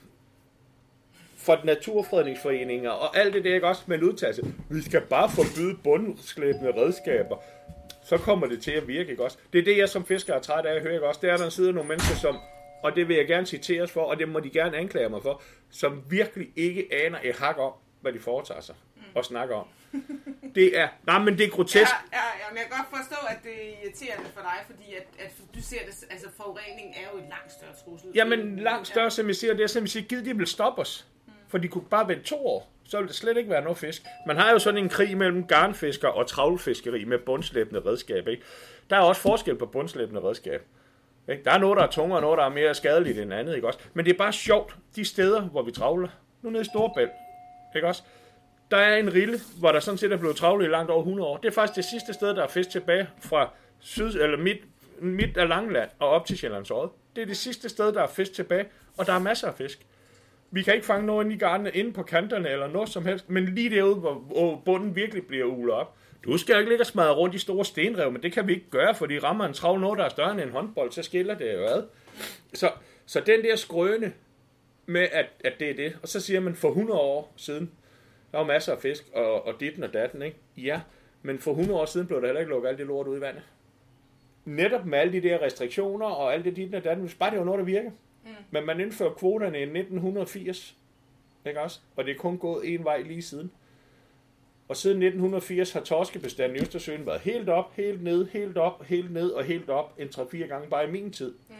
fra 1.50 1.64
naturfredningsforeninger 1.64 2.90
og 2.90 3.16
alt 3.18 3.34
det 3.34 3.44
der, 3.44 3.54
ikke 3.54 3.66
også 3.66 3.82
med 3.86 3.98
en 3.98 4.04
udtalelse. 4.04 4.42
Vi 4.70 4.82
skal 4.82 5.00
bare 5.00 5.30
forbyde 5.30 5.76
bundslæbende 5.84 6.72
redskaber. 6.76 7.36
Så 8.04 8.18
kommer 8.18 8.46
det 8.46 8.62
til 8.62 8.70
at 8.70 8.88
virke, 8.88 9.10
ikke 9.10 9.24
også? 9.24 9.38
Det 9.52 9.58
er 9.58 9.62
det, 9.64 9.76
jeg 9.78 9.88
som 9.88 10.06
fisker 10.06 10.34
er 10.34 10.40
træt 10.40 10.66
af 10.66 10.74
at 10.74 10.82
høre, 10.82 10.94
ikke 10.94 11.06
også? 11.06 11.20
Det 11.22 11.30
er, 11.30 11.36
der 11.36 11.48
sidder 11.48 11.72
nogle 11.72 11.88
mennesker, 11.88 12.14
som, 12.14 12.38
og 12.82 12.96
det 12.96 13.08
vil 13.08 13.16
jeg 13.16 13.26
gerne 13.26 13.46
citeres 13.46 13.90
for, 13.90 14.00
og 14.00 14.18
det 14.18 14.28
må 14.28 14.40
de 14.40 14.50
gerne 14.50 14.76
anklage 14.76 15.08
mig 15.08 15.22
for, 15.22 15.42
som 15.70 16.02
virkelig 16.10 16.48
ikke 16.56 16.88
aner 17.06 17.18
et 17.22 17.36
hak 17.36 17.58
om, 17.58 17.72
hvad 18.00 18.12
de 18.12 18.20
foretager 18.20 18.60
sig 18.60 18.74
og 19.14 19.24
snakker 19.24 19.56
om. 19.56 19.66
Det 20.54 20.78
er, 20.78 20.88
nej, 21.06 21.18
men 21.18 21.38
det 21.38 21.46
er 21.46 21.50
grotesk. 21.50 21.92
Ja, 22.12 22.18
ja, 22.18 22.24
ja, 22.40 22.46
men 22.50 22.58
jeg 22.58 22.66
kan 22.66 22.76
godt 22.78 22.98
forstå, 22.98 23.26
at 23.28 23.36
det 23.42 23.52
er 23.52 23.84
irriterende 23.84 24.30
for 24.34 24.40
dig, 24.40 24.58
fordi 24.66 24.94
at, 24.94 25.06
at 25.24 25.32
du 25.54 25.62
ser 25.62 25.78
det, 25.86 26.04
altså 26.10 26.28
forurening 26.36 26.94
er 26.96 27.06
jo 27.12 27.18
et 27.18 27.24
langt 27.28 27.52
større 27.52 27.74
trussel. 27.84 28.10
Jamen, 28.14 28.58
langt 28.58 28.86
større, 28.88 29.10
som 29.10 29.26
jeg 29.26 29.36
siger, 29.36 29.54
det 29.54 29.62
er 29.62 29.66
som 29.66 29.82
jeg 29.82 29.88
siger, 29.88 30.06
givet 30.06 30.24
de 30.24 30.36
vil 30.36 30.46
stoppe 30.46 30.80
os. 30.80 31.06
For 31.50 31.58
de 31.58 31.68
kunne 31.68 31.84
bare 31.90 32.08
vente 32.08 32.24
to 32.24 32.46
år, 32.46 32.72
så 32.84 32.96
ville 32.96 33.08
det 33.08 33.16
slet 33.16 33.36
ikke 33.36 33.50
være 33.50 33.62
noget 33.62 33.78
fisk. 33.78 34.02
Man 34.26 34.36
har 34.36 34.50
jo 34.50 34.58
sådan 34.58 34.78
en 34.78 34.88
krig 34.88 35.16
mellem 35.16 35.46
garnfisker 35.46 36.08
og 36.08 36.26
travlfiskeri 36.26 37.04
med 37.04 37.18
bundslæbende 37.18 37.80
redskab. 37.86 38.28
Ikke? 38.28 38.42
Der 38.90 38.96
er 38.96 39.00
også 39.00 39.20
forskel 39.20 39.56
på 39.56 39.66
bundslæbende 39.66 40.20
redskab. 40.20 40.62
Ikke? 41.28 41.44
Der 41.44 41.50
er 41.50 41.58
noget, 41.58 41.76
der 41.76 41.82
er 41.82 41.90
tungere, 41.90 42.18
og 42.18 42.22
noget, 42.22 42.38
der 42.38 42.44
er 42.44 42.48
mere 42.48 42.74
skadeligt 42.74 43.18
end 43.18 43.34
andet. 43.34 43.54
Ikke 43.54 43.66
også? 43.66 43.78
Men 43.94 44.04
det 44.04 44.12
er 44.12 44.18
bare 44.18 44.32
sjovt, 44.32 44.76
de 44.96 45.04
steder, 45.04 45.40
hvor 45.40 45.62
vi 45.62 45.72
travler. 45.72 46.08
Nu 46.42 46.50
nede 46.50 46.62
i 46.62 46.64
Storebælt, 46.64 47.10
Ikke 47.76 47.88
også? 47.88 48.02
Der 48.70 48.76
er 48.76 48.96
en 48.96 49.14
rille, 49.14 49.40
hvor 49.58 49.72
der 49.72 49.80
sådan 49.80 49.98
set 49.98 50.12
er 50.12 50.16
blevet 50.16 50.36
travlet 50.36 50.66
i 50.66 50.68
langt 50.68 50.90
over 50.90 51.00
100 51.00 51.28
år. 51.28 51.36
Det 51.36 51.48
er 51.48 51.52
faktisk 51.52 51.76
det 51.76 51.84
sidste 51.84 52.12
sted, 52.12 52.28
der 52.28 52.42
er 52.42 52.48
fisk 52.48 52.70
tilbage 52.70 53.08
fra 53.20 53.50
syd, 53.80 54.14
eller 54.14 54.36
midt, 54.38 54.58
midt 54.98 55.36
af 55.36 55.48
Langland 55.48 55.90
og 55.98 56.08
op 56.08 56.26
til 56.26 56.38
Sjællands 56.38 56.70
Odde. 56.70 56.92
Det 57.16 57.22
er 57.22 57.26
det 57.26 57.36
sidste 57.36 57.68
sted, 57.68 57.92
der 57.92 58.02
er 58.02 58.06
fisk 58.06 58.32
tilbage, 58.32 58.66
og 58.98 59.06
der 59.06 59.12
er 59.12 59.18
masser 59.18 59.48
af 59.48 59.54
fisk. 59.54 59.86
Vi 60.50 60.62
kan 60.62 60.74
ikke 60.74 60.86
fange 60.86 61.06
noget 61.06 61.24
inde 61.24 61.36
i 61.36 61.38
garnene, 61.38 61.70
inde 61.70 61.92
på 61.92 62.02
kanterne 62.02 62.48
eller 62.48 62.68
noget 62.68 62.88
som 62.88 63.06
helst, 63.06 63.30
men 63.30 63.44
lige 63.44 63.70
derude, 63.70 63.94
hvor, 63.94 64.14
hvor 64.14 64.62
bunden 64.64 64.96
virkelig 64.96 65.26
bliver 65.26 65.44
ulet 65.44 65.74
op. 65.74 65.96
Du 66.24 66.38
skal 66.38 66.58
ikke 66.58 66.70
ligge 66.70 66.82
og 66.82 66.86
smadre 66.86 67.14
rundt 67.14 67.34
i 67.34 67.38
store 67.38 67.64
stenrev, 67.64 68.12
men 68.12 68.22
det 68.22 68.32
kan 68.32 68.46
vi 68.46 68.52
ikke 68.52 68.70
gøre, 68.70 68.94
fordi 68.94 69.18
rammer 69.18 69.44
en 69.44 69.52
travl 69.52 69.80
noget, 69.80 69.98
der 69.98 70.04
er 70.04 70.08
større 70.08 70.32
end 70.32 70.40
en 70.40 70.50
håndbold, 70.50 70.92
så 70.92 71.02
skiller 71.02 71.34
det 71.38 71.54
jo 71.54 71.64
ad. 71.64 71.82
Så, 72.54 72.70
så 73.06 73.20
den 73.20 73.42
der 73.44 73.56
skrøne 73.56 74.12
med, 74.86 75.08
at, 75.12 75.26
at 75.44 75.52
det 75.60 75.70
er 75.70 75.74
det, 75.74 75.98
og 76.02 76.08
så 76.08 76.20
siger 76.20 76.40
man 76.40 76.54
for 76.54 76.68
100 76.68 77.00
år 77.00 77.32
siden, 77.36 77.70
der 78.32 78.38
var 78.38 78.46
masser 78.46 78.72
af 78.72 78.78
fisk, 78.78 79.04
og, 79.14 79.46
og 79.46 79.60
ditten 79.60 79.82
og 79.82 79.92
datten, 79.92 80.22
ikke? 80.22 80.36
Ja, 80.56 80.80
men 81.22 81.38
for 81.38 81.50
100 81.50 81.80
år 81.80 81.84
siden 81.84 82.06
blev 82.06 82.20
der 82.20 82.26
heller 82.26 82.40
ikke 82.40 82.50
lukket 82.50 82.68
alt 82.68 82.78
det 82.78 82.86
lort 82.86 83.06
ud 83.06 83.18
i 83.18 83.20
vandet. 83.20 83.42
Netop 84.44 84.86
med 84.86 84.98
alle 84.98 85.12
de 85.12 85.28
der 85.28 85.42
restriktioner 85.42 86.06
og 86.06 86.34
alt 86.34 86.44
det 86.44 86.56
ditten 86.56 86.74
og 86.74 86.84
datten, 86.84 87.04
hvis 87.04 87.14
bare 87.14 87.30
det 87.30 87.38
var 87.38 87.44
noget, 87.44 87.58
der 87.58 87.64
virker. 87.64 87.90
Mm. 88.24 88.30
Men 88.50 88.66
man 88.66 88.80
indførte 88.80 89.14
kvoterne 89.18 89.58
i 89.58 89.62
1980, 89.62 90.76
ikke 91.46 91.60
også? 91.60 91.80
Og 91.96 92.04
det 92.04 92.10
er 92.10 92.18
kun 92.18 92.38
gået 92.38 92.74
en 92.74 92.84
vej 92.84 93.02
lige 93.02 93.22
siden. 93.22 93.50
Og 94.68 94.76
siden 94.76 95.02
1980 95.02 95.72
har 95.72 95.80
torskebestanden 95.80 96.56
i 96.58 96.60
Østersøen 96.60 97.06
været 97.06 97.20
helt 97.20 97.48
op, 97.48 97.76
helt 97.76 98.02
ned, 98.02 98.28
helt 98.28 98.56
op, 98.56 98.84
helt 98.84 99.12
ned 99.12 99.30
og 99.30 99.44
helt 99.44 99.70
op 99.70 99.94
en 99.98 100.08
3-4 100.08 100.36
gange 100.46 100.68
bare 100.68 100.88
i 100.88 100.90
min 100.90 101.12
tid. 101.12 101.34
Mm. 101.48 101.54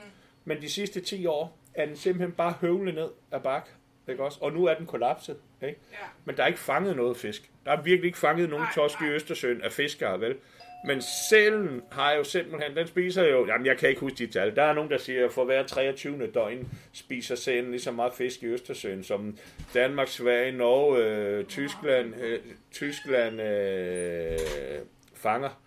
Men 0.44 0.62
de 0.62 0.70
sidste 0.70 1.00
10 1.00 1.26
år 1.26 1.56
er 1.74 1.86
den 1.86 1.96
simpelthen 1.96 2.32
bare 2.32 2.54
høvlet 2.60 2.94
ned 2.94 3.08
af 3.30 3.42
bak. 3.42 3.68
Ikke 4.08 4.24
også? 4.24 4.38
Og 4.42 4.52
nu 4.52 4.64
er 4.64 4.74
den 4.74 4.86
kollapset. 4.86 5.36
Ikke? 5.62 5.78
Ja. 5.92 5.96
Men 6.24 6.36
der 6.36 6.42
er 6.42 6.46
ikke 6.46 6.58
fanget 6.58 6.96
noget 6.96 7.16
fisk. 7.16 7.50
Der 7.64 7.72
er 7.72 7.82
virkelig 7.82 8.06
ikke 8.06 8.18
fanget 8.18 8.50
nogen 8.50 8.66
torsk 8.74 9.00
i. 9.00 9.04
Østersøen 9.04 9.62
af 9.62 9.72
fiskere, 9.72 10.20
vel? 10.20 10.36
Men 10.84 11.02
sælen 11.30 11.82
har 11.90 12.12
jo 12.12 12.24
simpelthen, 12.24 12.76
den 12.76 12.86
spiser 12.86 13.24
jo, 13.24 13.46
jamen 13.46 13.66
jeg 13.66 13.78
kan 13.78 13.88
ikke 13.88 14.00
huske 14.00 14.18
de 14.18 14.26
tal, 14.26 14.56
der 14.56 14.62
er 14.62 14.72
nogen, 14.72 14.90
der 14.90 14.98
siger, 14.98 15.24
at 15.24 15.32
for 15.32 15.44
hver 15.44 15.62
23. 15.62 16.26
døgn 16.26 16.68
spiser 16.92 17.34
sælen 17.34 17.70
lige 17.70 17.80
så 17.80 17.92
meget 17.92 18.12
fisk 18.12 18.42
i 18.42 18.46
Østersøen, 18.46 19.04
som 19.04 19.38
Danmark, 19.74 20.08
Sverige, 20.08 20.52
Norge, 20.52 21.04
øh, 21.04 21.44
Tyskland, 21.44 22.14
øh, 22.20 22.38
Tyskland 22.72 23.40
øh, 23.40 24.38
fanger 25.14 25.60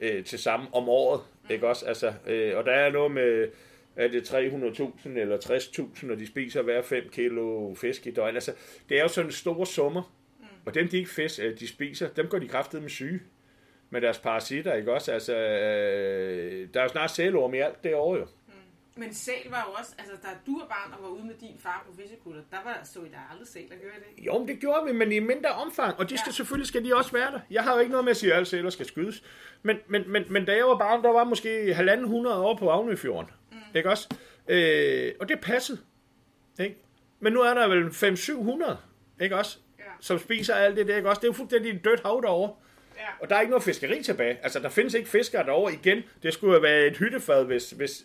øh, 0.00 0.24
til 0.24 0.38
sammen 0.38 0.68
om 0.72 0.88
året, 0.88 1.20
ikke 1.50 1.68
også? 1.68 1.86
Altså, 1.86 2.12
øh, 2.26 2.56
og 2.56 2.64
der 2.64 2.72
er 2.72 2.90
noget 2.90 3.12
med, 3.12 3.48
er 4.04 4.08
det 4.08 4.30
300.000 4.30 5.08
eller 5.08 5.36
60.000, 5.36 6.12
og 6.12 6.18
de 6.18 6.26
spiser 6.26 6.62
hver 6.62 6.82
5 6.82 7.08
kilo 7.12 7.74
fisk 7.74 8.06
i 8.06 8.10
døgn. 8.10 8.34
Altså, 8.34 8.52
det 8.88 8.98
er 8.98 9.02
jo 9.02 9.08
sådan 9.08 9.30
store 9.32 9.66
summer, 9.66 10.12
og 10.66 10.74
dem 10.74 10.88
de 10.88 10.96
ikke 10.98 11.10
fisk, 11.10 11.40
øh, 11.42 11.58
de 11.60 11.68
spiser, 11.68 12.08
dem 12.08 12.26
går 12.26 12.38
de 12.38 12.48
kraftet 12.48 12.82
med 12.82 12.90
syge 12.90 13.20
med 13.90 14.00
deres 14.00 14.18
parasitter, 14.18 14.74
ikke 14.74 14.92
også? 14.92 15.12
Altså, 15.12 15.36
øh, 15.36 16.68
der 16.74 16.80
er 16.80 16.84
jo 16.84 16.88
snart 16.88 17.10
sælorm 17.10 17.54
i 17.54 17.58
alt 17.58 17.84
det 17.84 17.94
år 17.94 18.16
jo. 18.16 18.26
Men 18.96 19.14
sæl 19.14 19.34
var 19.50 19.64
jo 19.68 19.72
også, 19.78 19.94
altså 19.98 20.12
da 20.22 20.28
du 20.46 20.58
var 20.58 20.66
barn 20.66 20.92
og 20.98 21.02
var 21.02 21.08
ude 21.08 21.24
med 21.26 21.34
din 21.40 21.56
far 21.58 21.84
på 21.88 21.96
fiskekutter, 22.02 22.40
der 22.50 22.56
var 22.64 22.80
så 22.84 22.98
I 22.98 23.02
der 23.08 23.28
aldrig 23.32 23.48
sæler, 23.48 23.66
gjorde 23.68 23.94
det? 24.16 24.26
Jo, 24.26 24.38
men 24.38 24.48
det 24.48 24.60
gjorde 24.60 24.86
vi, 24.86 24.92
men 24.92 25.12
i 25.12 25.18
mindre 25.18 25.48
omfang, 25.50 25.98
og 25.98 26.10
de 26.10 26.18
skal, 26.18 26.30
Ja. 26.30 26.32
selvfølgelig 26.32 26.66
skal 26.68 26.84
de 26.84 26.96
også 26.96 27.12
være 27.12 27.32
der. 27.32 27.40
Jeg 27.50 27.62
har 27.62 27.74
jo 27.74 27.80
ikke 27.80 27.90
noget 27.90 28.04
med 28.04 28.10
at 28.10 28.16
sige, 28.16 28.30
at 28.32 28.36
alle 28.36 28.46
sæler 28.46 28.70
skal 28.70 28.86
skydes. 28.86 29.22
Men, 29.62 29.76
men, 29.88 30.04
men, 30.06 30.24
men 30.30 30.44
da 30.44 30.56
jeg 30.56 30.64
var 30.66 30.78
barn, 30.78 31.02
der 31.02 31.10
var 31.12 31.24
måske 31.24 31.74
halvanden 31.74 32.06
hundrede 32.08 32.36
år 32.42 32.56
på 32.56 32.68
Avnøfjorden. 32.70 33.30
Ikke 33.74 33.90
også? 33.90 34.08
Øh, 34.48 35.12
og 35.20 35.28
det 35.28 35.40
passede. 35.40 35.78
Ikke? 36.60 36.76
Men 37.20 37.32
nu 37.32 37.40
er 37.40 37.54
der 37.54 37.68
vel 37.68 37.88
500-700, 37.88 38.76
ikke 39.22 39.36
også? 39.36 39.58
Ja. 39.78 39.84
Som 40.00 40.18
spiser 40.18 40.54
alt 40.54 40.76
det 40.76 40.86
der, 40.86 40.96
ikke 40.96 41.08
også? 41.08 41.20
Det 41.20 41.24
er 41.24 41.28
jo 41.28 41.32
fuldstændig 41.32 41.70
et 41.72 41.84
dødt 41.84 42.00
hav 42.00 42.20
derovre. 42.22 42.54
Ja. 42.96 43.06
Og 43.20 43.30
der 43.30 43.36
er 43.36 43.40
ikke 43.40 43.50
noget 43.50 43.62
fiskeri 43.62 44.02
tilbage. 44.02 44.38
Altså, 44.42 44.58
der 44.58 44.68
findes 44.68 44.94
ikke 44.94 45.08
fiskere 45.08 45.44
derovre 45.46 45.72
igen. 45.72 46.02
Det 46.22 46.34
skulle 46.34 46.54
jo 46.54 46.60
være 46.60 46.86
et 46.86 46.96
hyttefad, 46.96 47.44
hvis, 47.44 47.70
hvis, 47.70 48.04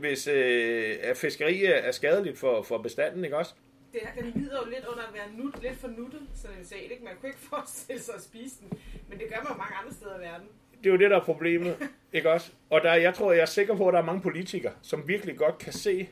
hvis 0.00 0.26
øh, 0.26 1.14
fiskeri 1.14 1.64
er 1.64 1.92
skadeligt 1.92 2.38
for, 2.38 2.62
for 2.62 2.78
bestanden, 2.78 3.24
ikke 3.24 3.36
også? 3.36 3.54
Det, 3.92 4.00
den 4.18 4.32
lider 4.42 4.56
jo 4.64 4.70
lidt 4.70 4.84
under 4.84 5.02
at 5.02 5.14
være 5.14 5.32
nut, 5.36 5.62
lidt 5.62 5.76
for 5.76 5.88
nuttet, 5.88 6.20
sådan 6.34 6.58
en 6.58 6.64
sæl, 6.64 6.90
ikke? 6.90 7.04
Man 7.04 7.12
kunne 7.20 7.28
ikke 7.28 7.40
forestille 7.40 8.02
sig 8.02 8.14
at 8.14 8.22
spise 8.22 8.54
den, 8.60 8.78
men 9.08 9.18
det 9.18 9.26
gør 9.28 9.48
man 9.48 9.58
mange 9.58 9.74
andre 9.82 9.92
steder 9.92 10.16
i 10.18 10.20
verden. 10.20 10.48
Det 10.78 10.86
er 10.86 10.90
jo 10.92 10.98
det, 10.98 11.10
der 11.10 11.16
er 11.16 11.24
problemet, 11.24 11.76
ikke 12.12 12.30
også? 12.30 12.50
Og 12.70 12.80
der, 12.80 12.94
jeg 12.94 13.14
tror, 13.14 13.32
jeg 13.32 13.42
er 13.42 13.46
sikker 13.46 13.76
på, 13.76 13.88
at 13.88 13.92
der 13.92 14.00
er 14.00 14.04
mange 14.04 14.20
politikere, 14.20 14.72
som 14.82 15.08
virkelig 15.08 15.36
godt 15.36 15.58
kan 15.58 15.72
se, 15.72 16.08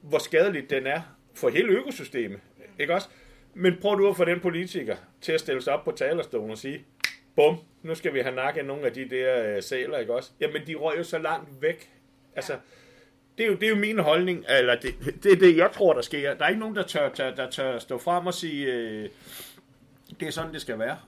hvor 0.00 0.18
skadeligt 0.18 0.70
den 0.70 0.86
er 0.86 1.00
for 1.34 1.48
hele 1.48 1.68
økosystemet, 1.68 2.40
ikke 2.78 2.94
også? 2.94 3.08
Men 3.54 3.76
prøv 3.80 3.98
du 3.98 4.08
at 4.08 4.16
få 4.16 4.24
den 4.24 4.40
politiker 4.40 4.96
til 5.20 5.32
at 5.32 5.40
stille 5.40 5.62
sig 5.62 5.72
op 5.72 5.84
på 5.84 5.92
talerstolen 5.92 6.50
og 6.50 6.58
sige, 6.58 6.84
bum, 7.36 7.56
nu 7.82 7.94
skal 7.94 8.14
vi 8.14 8.20
have 8.20 8.34
nakket 8.34 8.64
nogle 8.64 8.86
af 8.86 8.92
de 8.92 9.10
der 9.10 9.56
øh, 9.56 9.62
sæler, 9.62 9.98
ikke 9.98 10.14
også? 10.14 10.30
Jamen, 10.40 10.66
de 10.66 10.74
røg 10.74 10.98
jo 10.98 11.02
så 11.04 11.18
langt 11.18 11.62
væk. 11.62 11.90
Altså, 12.36 12.56
det 13.38 13.44
er 13.44 13.48
jo, 13.48 13.54
det 13.54 13.62
er 13.62 13.68
jo 13.68 13.76
min 13.76 13.98
holdning, 13.98 14.44
eller 14.48 14.74
det, 14.74 14.94
det 15.22 15.32
er 15.32 15.36
det, 15.36 15.56
jeg 15.56 15.70
tror, 15.72 15.92
der 15.92 16.02
sker. 16.02 16.34
Der 16.34 16.44
er 16.44 16.48
ikke 16.48 16.60
nogen, 16.60 16.76
der 16.76 16.82
tør, 16.82 17.08
der, 17.08 17.34
der 17.34 17.50
tør 17.50 17.78
stå 17.78 17.98
frem 17.98 18.26
og 18.26 18.34
sige, 18.34 18.72
øh, 18.72 19.08
det 20.20 20.28
er 20.28 20.32
sådan, 20.32 20.52
det 20.52 20.60
skal 20.60 20.78
være. 20.78 20.98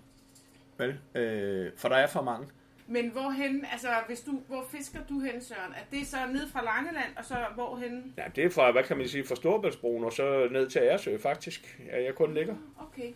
Vel? 0.79 0.99
Øh, 1.15 1.71
for 1.77 1.89
der 1.89 1.97
er 1.97 2.07
for 2.07 2.23
mange. 2.23 2.47
Men 2.91 3.11
hvorhen, 3.11 3.65
altså 3.73 3.89
hvis 4.07 4.21
du, 4.21 4.31
hvor 4.49 4.65
fisker 4.71 4.99
du 5.09 5.21
hen, 5.21 5.41
Søren? 5.43 5.73
Er 5.73 5.85
det 5.97 6.07
så 6.07 6.17
ned 6.33 6.49
fra 6.53 6.65
Langeland, 6.65 7.17
og 7.17 7.25
så 7.25 7.35
hvorhen? 7.55 8.15
Ja, 8.19 8.23
det 8.37 8.45
er 8.45 8.51
fra, 8.51 8.73
hvad 8.73 8.83
kan 8.83 8.97
man 8.97 9.09
sige, 9.09 9.25
fra 9.25 9.35
Storbæltsbroen 9.35 10.05
og 10.05 10.13
så 10.13 10.49
ned 10.51 10.71
til 10.71 10.81
Æresø, 10.83 11.19
faktisk. 11.19 11.81
Ja, 11.87 12.03
jeg 12.05 12.15
kun 12.15 12.35
ligger. 12.35 12.55
Okay, 12.79 13.13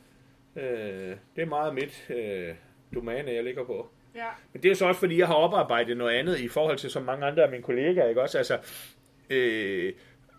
Øh, 0.56 1.16
det 1.36 1.42
er 1.42 1.46
meget 1.46 1.74
mit 1.74 2.06
øh, 2.10 2.54
domæne, 2.94 3.30
jeg 3.32 3.44
ligger 3.44 3.64
på. 3.64 3.88
ja. 4.14 4.26
Men 4.52 4.62
det 4.62 4.70
er 4.70 4.74
så 4.74 4.86
også, 4.86 5.00
fordi 5.00 5.18
jeg 5.18 5.26
har 5.26 5.34
oparbejdet 5.34 5.96
noget 5.96 6.14
andet 6.14 6.40
i 6.40 6.48
forhold 6.48 6.78
til 6.78 6.90
så 6.90 7.00
mange 7.00 7.26
andre 7.26 7.42
af 7.42 7.50
mine 7.50 7.62
kollegaer, 7.62 8.08
ikke 8.08 8.22
også? 8.22 8.38
Altså, 8.38 8.58
øh, 9.30 9.92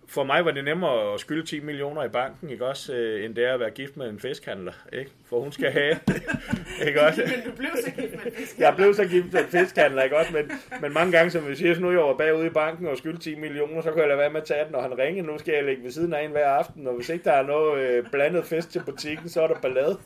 for 0.08 0.24
mig 0.24 0.46
var 0.46 0.52
det 0.52 0.64
nemmere 0.64 1.14
at 1.14 1.20
skylde 1.20 1.46
10 1.46 1.60
millioner 1.60 2.04
i 2.04 2.10
banken, 2.10 2.50
ikke 2.50 2.66
også, 2.66 2.94
øh, 2.94 3.26
end 3.26 3.36
det 3.36 3.46
er 3.46 3.54
at 3.54 3.60
være 3.60 3.70
gift 3.70 3.98
med 3.98 4.10
en 4.10 4.20
fiskhandler, 4.20 4.72
ikke? 4.94 5.12
For 5.30 5.40
hun 5.40 5.52
skal 5.52 5.72
have, 5.72 6.00
ikke 6.88 7.02
også? 7.02 7.22
Men 7.22 7.52
du 7.52 7.58
blev 7.58 7.70
så 7.86 7.92
gift 7.92 8.12
med 8.12 8.26
en 8.26 8.32
fisk. 8.32 8.60
Jeg 8.60 8.74
blev 8.76 8.94
så 8.94 9.06
gift 9.06 9.34
med 9.34 9.42
en 9.42 9.48
fiskhandler, 9.48 10.04
ikke 10.04 10.18
også? 10.18 10.34
Men, 10.34 10.52
men 10.82 10.94
mange 10.94 11.12
gange, 11.12 11.32
som 11.32 11.48
vi 11.48 11.56
siger, 11.56 11.74
så 11.74 11.82
nu 11.82 11.92
jeg 11.92 12.00
var 12.00 12.14
bagud 12.14 12.46
i 12.46 12.50
banken 12.50 12.88
og 12.88 12.98
skylde 12.98 13.18
10 13.18 13.36
millioner, 13.36 13.82
så 13.82 13.92
kunne 13.92 14.02
jeg 14.02 14.08
lade 14.08 14.20
være 14.20 14.30
med 14.30 14.42
at 14.42 14.48
tage 14.48 14.66
den, 14.66 14.76
og 14.76 14.84
han 14.84 14.98
ringer, 14.98 15.24
nu 15.24 15.38
skal 15.38 15.54
jeg 15.54 15.64
ligge 15.64 15.84
ved 15.84 15.92
siden 15.92 16.14
af 16.14 16.24
en 16.24 16.32
hver 16.32 16.48
aften, 16.48 16.88
og 16.88 16.96
hvis 16.96 17.10
ikke 17.10 17.24
der 17.24 17.34
er 17.34 17.44
noget 17.44 17.82
øh, 17.82 18.04
blandet 18.12 18.46
fisk 18.46 18.70
til 18.70 18.82
butikken, 18.86 19.30
så 19.30 19.42
er 19.42 19.48
der 19.48 19.60
ballade. 19.60 19.98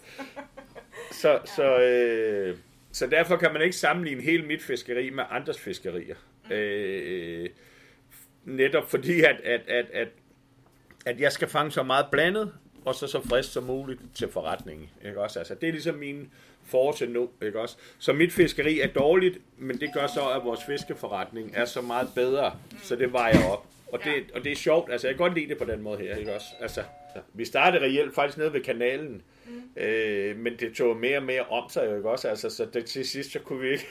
Så, 1.12 1.40
så, 1.56 1.80
øh, 1.80 2.58
så 2.92 3.08
derfor 3.08 3.38
kan 3.38 3.54
man 3.54 3.62
ikke 3.62 3.76
sammenligne 3.76 4.22
hele 4.22 4.44
mit 4.44 4.62
fiskeri 4.62 5.10
med 5.10 5.24
andres 5.32 5.60
fiskerier. 5.60 6.16
Øh, 6.52 7.50
netop 8.50 8.90
fordi, 8.90 9.22
at, 9.22 9.36
at, 9.44 9.62
at, 9.68 9.86
at, 9.94 10.08
at 11.06 11.20
jeg 11.20 11.32
skal 11.32 11.48
fange 11.48 11.72
så 11.72 11.84
meget 11.84 12.06
blandet, 12.12 12.52
og 12.86 12.96
så 12.96 13.08
så 13.08 13.22
frisk 13.30 13.54
som 13.54 13.64
muligt 13.64 14.00
til 14.16 14.32
forretningen. 14.32 14.90
Ikke 15.06 15.22
også? 15.22 15.40
Altså, 15.40 15.56
det 15.56 15.68
er 15.68 15.72
ligesom 15.72 15.96
min 15.96 16.32
force 16.66 17.08
nu, 17.08 17.30
ikke 17.42 17.60
også? 17.60 17.78
Så 18.00 18.14
mit 18.14 18.34
fiskeri 18.34 18.80
er 18.80 18.88
dårligt, 18.88 19.38
men 19.58 19.80
det 19.80 19.94
gør 19.94 20.08
så, 20.08 20.30
at 20.30 20.44
vores 20.44 20.60
fiskeforretning 20.66 21.52
er 21.54 21.66
så 21.66 21.82
meget 21.82 22.08
bedre, 22.16 22.56
så 22.84 22.96
det 22.96 23.14
vejer 23.14 23.50
op. 23.52 23.66
Og 23.92 24.04
det, 24.04 24.14
og 24.34 24.44
det 24.44 24.52
er 24.52 24.56
sjovt, 24.56 24.92
altså 24.92 25.08
jeg 25.08 25.16
kan 25.16 25.26
godt 25.26 25.34
lide 25.34 25.50
det 25.50 25.58
på 25.58 25.66
den 25.66 25.82
måde 25.82 25.98
her, 25.98 26.16
ikke 26.16 26.36
også? 26.36 26.48
Altså, 26.62 26.84
vi 27.34 27.46
startede 27.46 27.84
reelt 27.84 28.16
faktisk 28.16 28.38
nede 28.38 28.54
ved 28.54 28.62
kanalen, 28.62 29.22
mm. 29.46 29.82
øh, 29.84 30.38
men 30.38 30.58
det 30.60 30.76
tog 30.76 30.98
mere 30.98 31.18
og 31.18 31.24
mere 31.24 31.42
om 31.42 31.70
sig 31.70 31.86
jo, 31.86 31.96
ikke 31.96 32.10
også? 32.10 32.28
Altså, 32.28 32.50
så 32.50 32.68
det, 32.74 32.86
til 32.86 33.08
sidst, 33.08 33.32
så 33.32 33.40
kunne 33.40 33.62
vi 33.62 33.72
ikke 33.72 33.88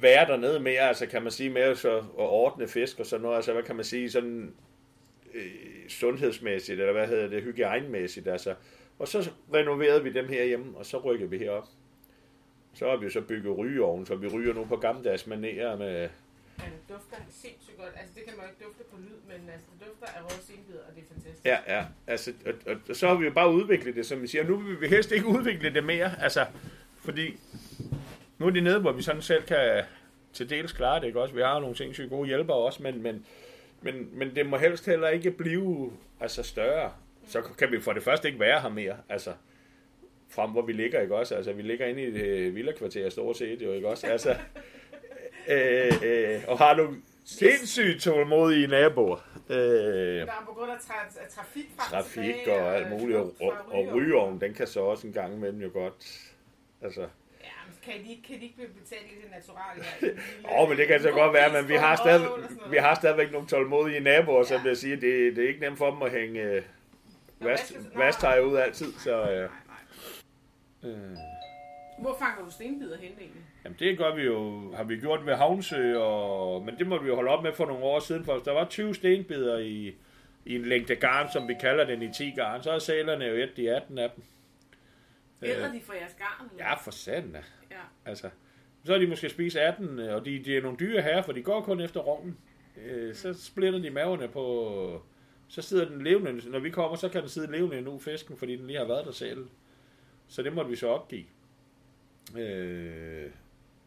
være 0.00 0.26
dernede 0.26 0.60
mere, 0.60 0.80
altså 0.80 1.06
kan 1.06 1.22
man 1.22 1.32
sige, 1.32 1.50
med 1.50 1.74
så, 1.74 1.98
at 1.98 2.04
ordne 2.16 2.68
fisk 2.68 3.00
og 3.00 3.06
sådan 3.06 3.22
noget, 3.22 3.36
altså 3.36 3.52
hvad 3.52 3.62
kan 3.62 3.76
man 3.76 3.84
sige, 3.84 4.10
sådan 4.10 4.54
øh, 5.34 5.44
sundhedsmæssigt, 5.88 6.80
eller 6.80 6.92
hvad 6.92 7.08
hedder 7.08 7.28
det, 7.28 7.42
hygiejnemæssigt, 7.42 8.28
altså. 8.28 8.54
Og 8.98 9.08
så 9.08 9.30
renoverede 9.54 10.02
vi 10.02 10.12
dem 10.12 10.28
her 10.28 10.44
hjemme, 10.44 10.78
og 10.78 10.86
så 10.86 10.98
rykkede 10.98 11.30
vi 11.30 11.38
herop. 11.38 11.68
Så 12.74 12.90
har 12.90 12.96
vi 12.96 13.04
jo 13.04 13.10
så 13.10 13.20
bygget 13.20 13.58
rygeovn, 13.58 14.06
så 14.06 14.16
vi 14.16 14.26
ryger 14.26 14.54
nu 14.54 14.64
på 14.64 14.76
gammeldags 14.76 15.26
manerer 15.26 15.76
med... 15.76 16.08
Ja, 16.58 16.64
det 16.64 16.88
dufter 16.88 17.16
sindssygt 17.30 17.76
godt. 17.76 17.92
Altså, 17.96 18.14
det 18.16 18.24
kan 18.24 18.34
man 18.36 18.46
jo 18.46 18.50
ikke 18.50 18.64
dufte 18.64 18.84
på 18.90 18.96
lyd, 19.00 19.36
men 19.38 19.50
altså, 19.50 19.66
det 19.78 19.86
dufter 19.86 20.06
af 20.06 20.30
senbider, 20.30 20.80
og 20.88 20.94
det 20.94 21.02
er 21.02 21.06
fantastisk. 21.14 21.44
Ja, 21.44 21.58
ja. 21.76 21.84
Altså, 22.06 22.32
og, 22.46 22.52
og, 22.66 22.76
og, 22.88 22.96
så 22.96 23.08
har 23.08 23.14
vi 23.14 23.24
jo 23.24 23.32
bare 23.32 23.52
udviklet 23.52 23.94
det, 23.94 24.06
som 24.06 24.22
vi 24.22 24.26
siger. 24.26 24.44
Nu 24.44 24.56
vil 24.56 24.80
vi 24.80 24.88
helst 24.88 25.12
ikke 25.12 25.26
udvikle 25.26 25.74
det 25.74 25.84
mere, 25.84 26.22
altså, 26.22 26.46
fordi 27.04 27.40
nu 28.38 28.46
er 28.46 28.50
de 28.50 28.60
nede, 28.60 28.80
hvor 28.80 28.92
vi 28.92 29.02
sådan 29.02 29.22
selv 29.22 29.42
kan 29.42 29.84
til 30.32 30.50
dels 30.50 30.72
klare 30.72 31.00
det, 31.00 31.06
ikke 31.06 31.20
også? 31.20 31.34
Vi 31.34 31.40
har 31.40 31.60
nogle 31.60 31.76
sindssygt 31.76 32.10
gode 32.10 32.28
hjælpere 32.28 32.56
også, 32.56 32.82
men, 32.82 33.02
men, 33.02 33.26
men, 33.80 34.08
men 34.12 34.36
det 34.36 34.46
må 34.46 34.56
helst 34.56 34.86
heller 34.86 35.08
ikke 35.08 35.30
blive 35.30 35.92
altså, 36.20 36.42
større. 36.42 36.92
Så 37.26 37.42
kan 37.42 37.72
vi 37.72 37.80
for 37.80 37.92
det 37.92 38.02
første 38.02 38.28
ikke 38.28 38.40
være 38.40 38.60
her 38.60 38.68
mere, 38.68 38.96
altså 39.08 39.32
frem 40.30 40.50
hvor 40.50 40.62
vi 40.62 40.72
ligger, 40.72 41.00
ikke 41.00 41.16
også? 41.16 41.34
Altså, 41.34 41.52
vi 41.52 41.62
ligger 41.62 41.86
inde 41.86 42.02
i 42.02 42.06
et 42.06 42.54
villakvarter 42.54 43.10
stort 43.10 43.36
set, 43.36 43.62
jo, 43.62 43.72
ikke 43.72 43.88
også? 43.88 44.06
Altså, 44.06 44.30
øh, 45.52 45.92
øh, 46.04 46.40
og 46.48 46.58
har 46.58 46.76
nogle 46.76 46.96
sindssygt 47.24 48.02
tålmodige 48.02 48.66
naboer. 48.66 49.16
Øh, 49.50 49.56
Der 49.56 50.22
er 50.22 50.44
på 50.46 50.52
grund 50.52 50.70
af 50.70 50.76
tra- 50.76 51.22
af 51.22 51.28
trafik 51.28 51.64
trafik 51.78 52.46
og 52.48 52.76
alt 52.76 52.90
muligt, 52.90 53.18
og, 53.18 53.34
og, 53.40 53.52
og 53.70 53.94
rygeovnen, 53.94 54.40
den 54.40 54.54
kan 54.54 54.66
så 54.66 54.80
også 54.80 55.06
en 55.06 55.12
gang 55.12 55.34
imellem 55.34 55.60
jo 55.60 55.70
godt, 55.72 56.30
altså, 56.82 57.06
kan 57.84 57.94
de, 57.94 58.18
kan 58.26 58.36
de 58.38 58.42
ikke 58.42 58.56
blive 58.56 58.68
betalt 58.68 59.06
i 59.12 59.14
det 59.22 59.30
naturale? 59.30 59.82
Åh, 60.52 60.60
oh, 60.62 60.68
men 60.68 60.78
det 60.78 60.86
kan 60.86 61.00
så 61.00 61.10
godt 61.10 61.32
være, 61.34 61.52
men 61.62 61.68
vi 61.68 61.74
har, 61.74 61.96
stadig, 61.96 62.26
vi 62.70 62.76
har 62.76 62.94
stadigvæk 62.94 63.32
nogle 63.32 63.46
tålmodige 63.48 64.00
naboer, 64.00 64.42
som 64.44 64.56
Ja. 64.56 64.62
vil 64.62 64.76
sige, 64.76 64.96
det, 64.96 65.36
det 65.36 65.44
er 65.44 65.48
ikke 65.48 65.60
nemt 65.60 65.78
for 65.78 65.90
dem 65.90 66.02
at 66.02 66.10
hænge 66.12 66.40
øh, 66.40 66.62
vaskes- 67.40 67.98
vasktøj 67.98 68.40
ud 68.40 68.56
altid, 68.56 68.92
så 68.92 69.30
øh, 69.30 69.50
øh, 70.84 71.16
Hvor 71.98 72.16
fanger 72.18 72.44
du 72.44 72.50
stenbider 72.50 72.96
hen 72.98 73.12
egentlig? 73.20 73.42
jamen 73.64 73.76
det 73.78 73.98
gør 73.98 74.14
vi 74.14 74.22
jo, 74.22 74.72
har 74.76 74.84
vi 74.84 74.96
gjort 74.96 75.26
ved 75.26 75.34
Havnsø, 75.34 75.98
og, 75.98 76.64
men 76.64 76.78
det 76.78 76.86
måtte 76.86 77.04
vi 77.04 77.08
jo 77.10 77.14
holde 77.14 77.30
op 77.30 77.42
med 77.42 77.52
for 77.52 77.66
nogle 77.66 77.84
år 77.84 78.00
siden, 78.00 78.24
for 78.24 78.36
der 78.44 78.52
var 78.52 78.64
20 78.64 78.94
stenbider 78.94 79.58
i, 79.58 79.94
i 80.44 80.54
en 80.56 80.64
længde 80.64 80.96
garn, 80.96 81.28
som 81.32 81.48
vi 81.48 81.54
kalder 81.60 81.84
den 81.84 82.02
i 82.02 82.12
10 82.12 82.30
garn, 82.30 82.62
så 82.62 82.70
er 82.70 82.78
sælerne 82.78 83.24
jo 83.24 83.34
et 83.34 83.56
de 83.56 83.70
18 83.76 83.98
af 83.98 84.10
dem. 84.10 84.24
Æder 85.42 85.72
de 85.72 85.80
for 85.80 85.92
jeres 85.92 86.14
garn? 86.18 86.48
eller? 86.50 86.64
Ja, 86.64 86.74
for 86.74 86.90
satan 86.90 87.32
da. 87.32 87.42
ja. 87.70 87.76
Altså, 88.04 88.30
så 88.84 88.94
er 88.94 88.98
de 88.98 89.06
måske 89.06 89.28
spise 89.28 89.60
18, 89.60 89.98
og 89.98 90.24
de, 90.24 90.44
de 90.44 90.56
er 90.56 90.62
nogle 90.62 90.78
dyre 90.78 91.02
herrer, 91.02 91.22
for 91.22 91.32
de 91.32 91.42
går 91.42 91.60
kun 91.60 91.80
efter 91.80 92.00
rognen. 92.00 92.38
Øh, 92.76 93.14
så 93.14 93.34
splitter 93.34 93.78
de 93.78 93.90
maverne 93.90 94.28
på... 94.28 95.02
Så 95.48 95.62
sidder 95.62 95.88
den 95.88 96.02
levende, 96.04 96.50
når 96.50 96.58
vi 96.58 96.70
kommer, 96.70 96.96
så 96.96 97.08
kan 97.08 97.20
den 97.20 97.28
sidde 97.28 97.52
levende 97.52 97.80
nu 97.80 97.98
fisken, 97.98 98.36
fordi 98.36 98.56
den 98.56 98.66
lige 98.66 98.78
har 98.78 98.86
været 98.86 99.06
der 99.06 99.12
selv. 99.12 99.46
Så 100.28 100.42
det 100.42 100.52
måtte 100.52 100.70
vi 100.70 100.76
så 100.76 100.88
opgive. 100.88 101.24
Øh, 102.36 103.22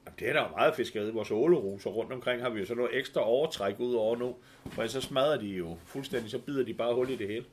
jamen, 0.06 0.20
det 0.20 0.30
er 0.30 0.34
der 0.34 0.42
jo 0.42 0.48
meget 0.58 0.76
fiskeri. 0.76 1.12
Vores 1.12 1.32
åleruser 1.32 1.90
rundt 1.90 2.14
omkring 2.14 2.42
har 2.42 2.50
vi 2.50 2.60
jo 2.60 2.66
så 2.66 2.76
noget 2.76 2.98
ekstra 2.98 3.22
overtræk 3.22 3.80
ud 3.80 3.94
over 3.94 4.16
nu. 4.16 4.36
For 4.72 4.88
så 4.88 5.02
smadrer 5.02 5.38
de 5.40 5.48
jo 5.48 5.78
fuldstændig, 5.86 6.32
så 6.32 6.40
bider 6.40 6.66
de 6.66 6.74
bare 6.74 6.94
hul 6.96 7.10
i 7.10 7.16
det 7.16 7.28
hele. 7.28 7.46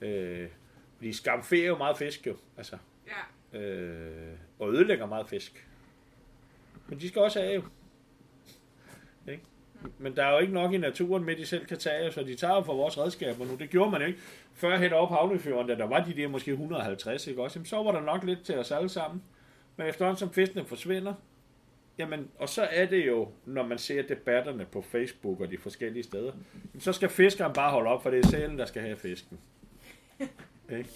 Mm. 0.00 0.06
Øh, 0.06 0.48
de 1.00 1.14
skamferer 1.14 1.66
jo 1.66 1.78
meget 1.78 1.96
fisk 1.96 2.26
jo, 2.26 2.36
altså. 2.56 2.78
Ja. 3.52 3.58
Øh, 3.58 4.38
og 4.58 4.72
ødelægger 4.72 5.06
meget 5.06 5.28
fisk. 5.28 5.68
Men 6.88 7.00
de 7.00 7.08
skal 7.08 7.22
også 7.22 7.40
have 7.40 7.54
jo. 7.54 7.62
Ikke? 9.32 9.42
Men 9.98 10.16
der 10.16 10.24
er 10.24 10.32
jo 10.32 10.38
ikke 10.38 10.52
nok 10.52 10.72
i 10.72 10.76
naturen 10.76 11.24
med, 11.24 11.36
de 11.36 11.46
selv 11.46 11.66
kan 11.66 11.78
tage, 11.78 12.12
så 12.12 12.22
de 12.22 12.34
tager 12.34 12.62
for 12.62 12.74
vores 12.74 12.98
redskaber 12.98 13.44
nu. 13.46 13.56
Det 13.56 13.70
gjorde 13.70 13.90
man 13.90 14.00
jo 14.00 14.06
ikke. 14.06 14.18
Før 14.54 14.76
hen 14.76 14.92
op 14.92 15.08
Havnefjorden, 15.08 15.68
da 15.68 15.74
der 15.74 15.86
var 15.86 16.04
de 16.04 16.14
der 16.14 16.28
måske 16.28 16.50
150, 16.50 17.26
ikke 17.26 17.42
også? 17.42 17.58
Jamen, 17.58 17.66
så 17.66 17.82
var 17.82 17.92
der 17.92 18.00
nok 18.00 18.24
lidt 18.24 18.44
til 18.44 18.58
os 18.58 18.70
alle 18.70 18.88
sammen. 18.88 19.22
Men 19.76 19.86
efterhånden 19.86 20.18
som 20.18 20.32
fiskene 20.32 20.64
forsvinder, 20.64 21.14
jamen, 21.98 22.30
og 22.38 22.48
så 22.48 22.62
er 22.62 22.86
det 22.86 23.06
jo, 23.06 23.28
når 23.46 23.66
man 23.66 23.78
ser 23.78 24.02
debatterne 24.02 24.64
på 24.64 24.82
Facebook 24.82 25.40
og 25.40 25.50
de 25.50 25.58
forskellige 25.58 26.02
steder, 26.02 26.32
så 26.78 26.92
skal 26.92 27.08
fiskeren 27.08 27.52
bare 27.52 27.70
holde 27.70 27.90
op, 27.90 28.02
for 28.02 28.10
det 28.10 28.24
er 28.24 28.28
sælen, 28.28 28.58
der 28.58 28.66
skal 28.66 28.82
have 28.82 28.96
fisken. 28.96 29.38
Ikke? 30.78 30.90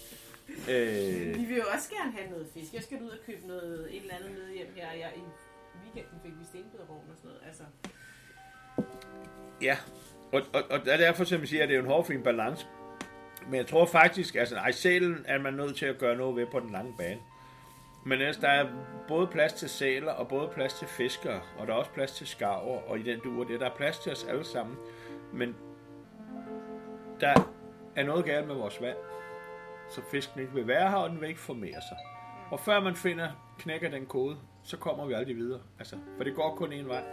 Øh, 0.49 1.35
Vi 1.39 1.45
vil 1.45 1.57
jo 1.57 1.63
også 1.73 1.89
gerne 1.97 2.11
have 2.11 2.29
noget 2.29 2.47
fisk. 2.53 2.73
Jeg 2.73 2.83
skal 2.83 3.01
ud 3.01 3.09
og 3.09 3.17
købe 3.25 3.47
noget, 3.47 3.87
et 3.95 4.01
eller 4.01 4.15
andet 4.15 4.31
med 4.31 4.55
hjem 4.55 4.73
her. 4.75 4.91
Jeg, 4.91 5.11
I 5.15 5.21
weekenden 5.83 6.19
fik 6.23 6.31
vi 6.39 6.45
stenbidervogn 6.45 7.09
og 7.11 7.17
sådan 7.17 7.29
noget. 7.29 7.41
Altså, 7.47 7.63
Ja, 9.61 9.77
og, 10.31 10.41
og, 10.53 10.63
og 10.69 10.85
derfor 10.85 11.23
som 11.23 11.39
jeg 11.39 11.47
siger, 11.47 11.63
at 11.63 11.69
det 11.69 11.75
er 11.75 11.79
en 11.79 11.85
hårfin 11.85 12.23
balance. 12.23 12.67
Men 13.45 13.55
jeg 13.55 13.67
tror 13.67 13.85
faktisk, 13.85 14.35
altså 14.35 14.55
ej, 14.55 14.71
sælen 14.71 15.25
er 15.27 15.37
man 15.39 15.53
nødt 15.53 15.75
til 15.75 15.85
at 15.85 15.97
gøre 15.97 16.17
noget 16.17 16.35
ved 16.35 16.45
på 16.51 16.59
den 16.59 16.71
lange 16.71 16.93
bane. 16.97 17.19
Men 18.05 18.19
ellers, 18.19 18.37
der 18.37 18.47
er 18.47 18.67
både 19.07 19.27
plads 19.27 19.53
til 19.53 19.69
sæler, 19.69 20.11
og 20.11 20.27
både 20.27 20.49
plads 20.53 20.73
til 20.73 20.87
fiskere, 20.87 21.41
og 21.57 21.67
der 21.67 21.73
er 21.73 21.77
også 21.77 21.91
plads 21.91 22.11
til 22.11 22.27
skarver, 22.27 22.81
og 22.81 22.99
i 22.99 23.03
den 23.03 23.19
duer 23.19 23.43
det, 23.43 23.59
der 23.59 23.69
er 23.69 23.75
plads 23.75 23.99
til 23.99 24.11
os 24.11 24.23
alle 24.29 24.45
sammen. 24.45 24.77
Men 25.33 25.55
der 27.19 27.33
er 27.95 28.03
noget 28.03 28.25
galt 28.25 28.47
med 28.47 28.55
vores 28.55 28.81
vand, 28.81 28.97
så 29.95 30.01
fisken 30.11 30.39
ikke 30.41 30.53
vil 30.53 30.67
være 30.67 30.89
her, 30.89 30.97
og 30.97 31.09
den 31.09 31.21
vil 31.21 31.29
ikke 31.29 31.41
formere 31.41 31.81
sig. 31.89 31.97
Og 32.51 32.59
før 32.59 32.79
man 32.79 32.95
finder, 32.95 33.27
knækker 33.59 33.89
den 33.89 34.05
kode, 34.05 34.35
så 34.63 34.77
kommer 34.77 35.05
vi 35.05 35.13
aldrig 35.13 35.35
videre. 35.35 35.59
Altså, 35.79 35.95
for 36.17 36.23
det 36.23 36.35
går 36.35 36.55
kun 36.55 36.73
én 36.73 36.87
vej. 36.87 37.03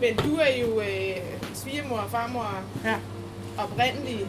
Men 0.00 0.16
du 0.16 0.36
er 0.36 0.54
jo 0.62 0.80
øh, 0.80 1.42
svigermor 1.54 1.96
og 1.98 2.10
farmor 2.10 2.46
Ja. 2.84 2.96
oprindelig 3.58 4.26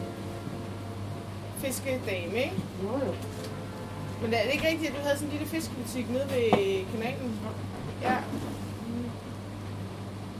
fiskedame, 1.58 2.36
ikke? 2.36 2.52
Jo, 2.82 2.92
jo. 2.92 3.14
Men 4.22 4.34
er 4.34 4.42
det 4.44 4.52
ikke 4.52 4.68
rigtigt, 4.68 4.90
at 4.90 4.96
du 4.96 5.02
havde 5.02 5.16
sådan 5.16 5.28
en 5.28 5.32
lille 5.38 5.46
fiskebutik 5.46 6.10
nede 6.10 6.24
ved 6.24 6.50
kanalen? 6.92 7.40
Ja. 8.02 8.16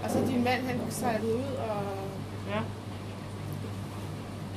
Og 0.05 0.11
så 0.11 0.19
din 0.27 0.45
mand, 0.45 0.63
han 0.63 0.91
sejlede 0.91 1.35
ud 1.37 1.55
og... 1.69 1.83
Ja. 2.51 2.61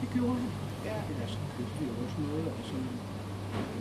Det 0.01 0.09
gjorde 0.13 0.35
han. 0.41 0.49
Ja. 0.85 0.95
Ellers 1.11 1.31
så 1.31 1.37
købte 1.57 1.73
vi 1.79 1.85
også 2.03 2.17
noget. 2.27 2.45
Altså. 2.57 2.73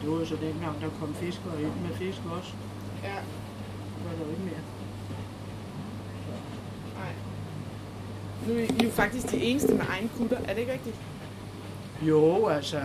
Det 0.01 0.11
var 0.11 0.17
jo 0.17 0.25
så 0.25 0.37
dengang, 0.37 0.81
der 0.81 0.89
kom 1.01 1.15
fiskere 1.15 1.63
ind 1.63 1.75
med 1.87 1.97
fisk 1.97 2.21
også. 2.37 2.53
Ja. 3.03 3.17
Det 3.95 4.03
var 4.05 4.13
der 4.19 4.25
jo 4.25 4.31
ikke 4.31 4.43
mere. 4.43 4.65
Nej. 7.01 7.13
Nu 8.47 8.55
er 8.55 8.83
I 8.83 8.85
jo 8.85 8.91
faktisk 8.91 9.31
de 9.31 9.37
eneste 9.43 9.75
med 9.75 9.85
egen 9.89 10.11
kutter, 10.17 10.37
er 10.39 10.53
det 10.55 10.59
ikke 10.59 10.73
rigtigt? 10.73 10.97
Jo, 12.03 12.47
altså. 12.47 12.81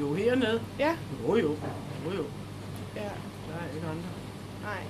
Jo, 0.00 0.14
hernede. 0.14 0.60
Ja. 0.78 0.92
Jo, 1.22 1.36
jo. 1.36 1.56
Jo, 2.04 2.10
jo. 2.16 2.24
Ja. 2.96 3.10
Der 3.48 3.54
er 3.60 3.74
ikke 3.74 3.86
andre. 3.86 4.08
Nej. 4.62 4.82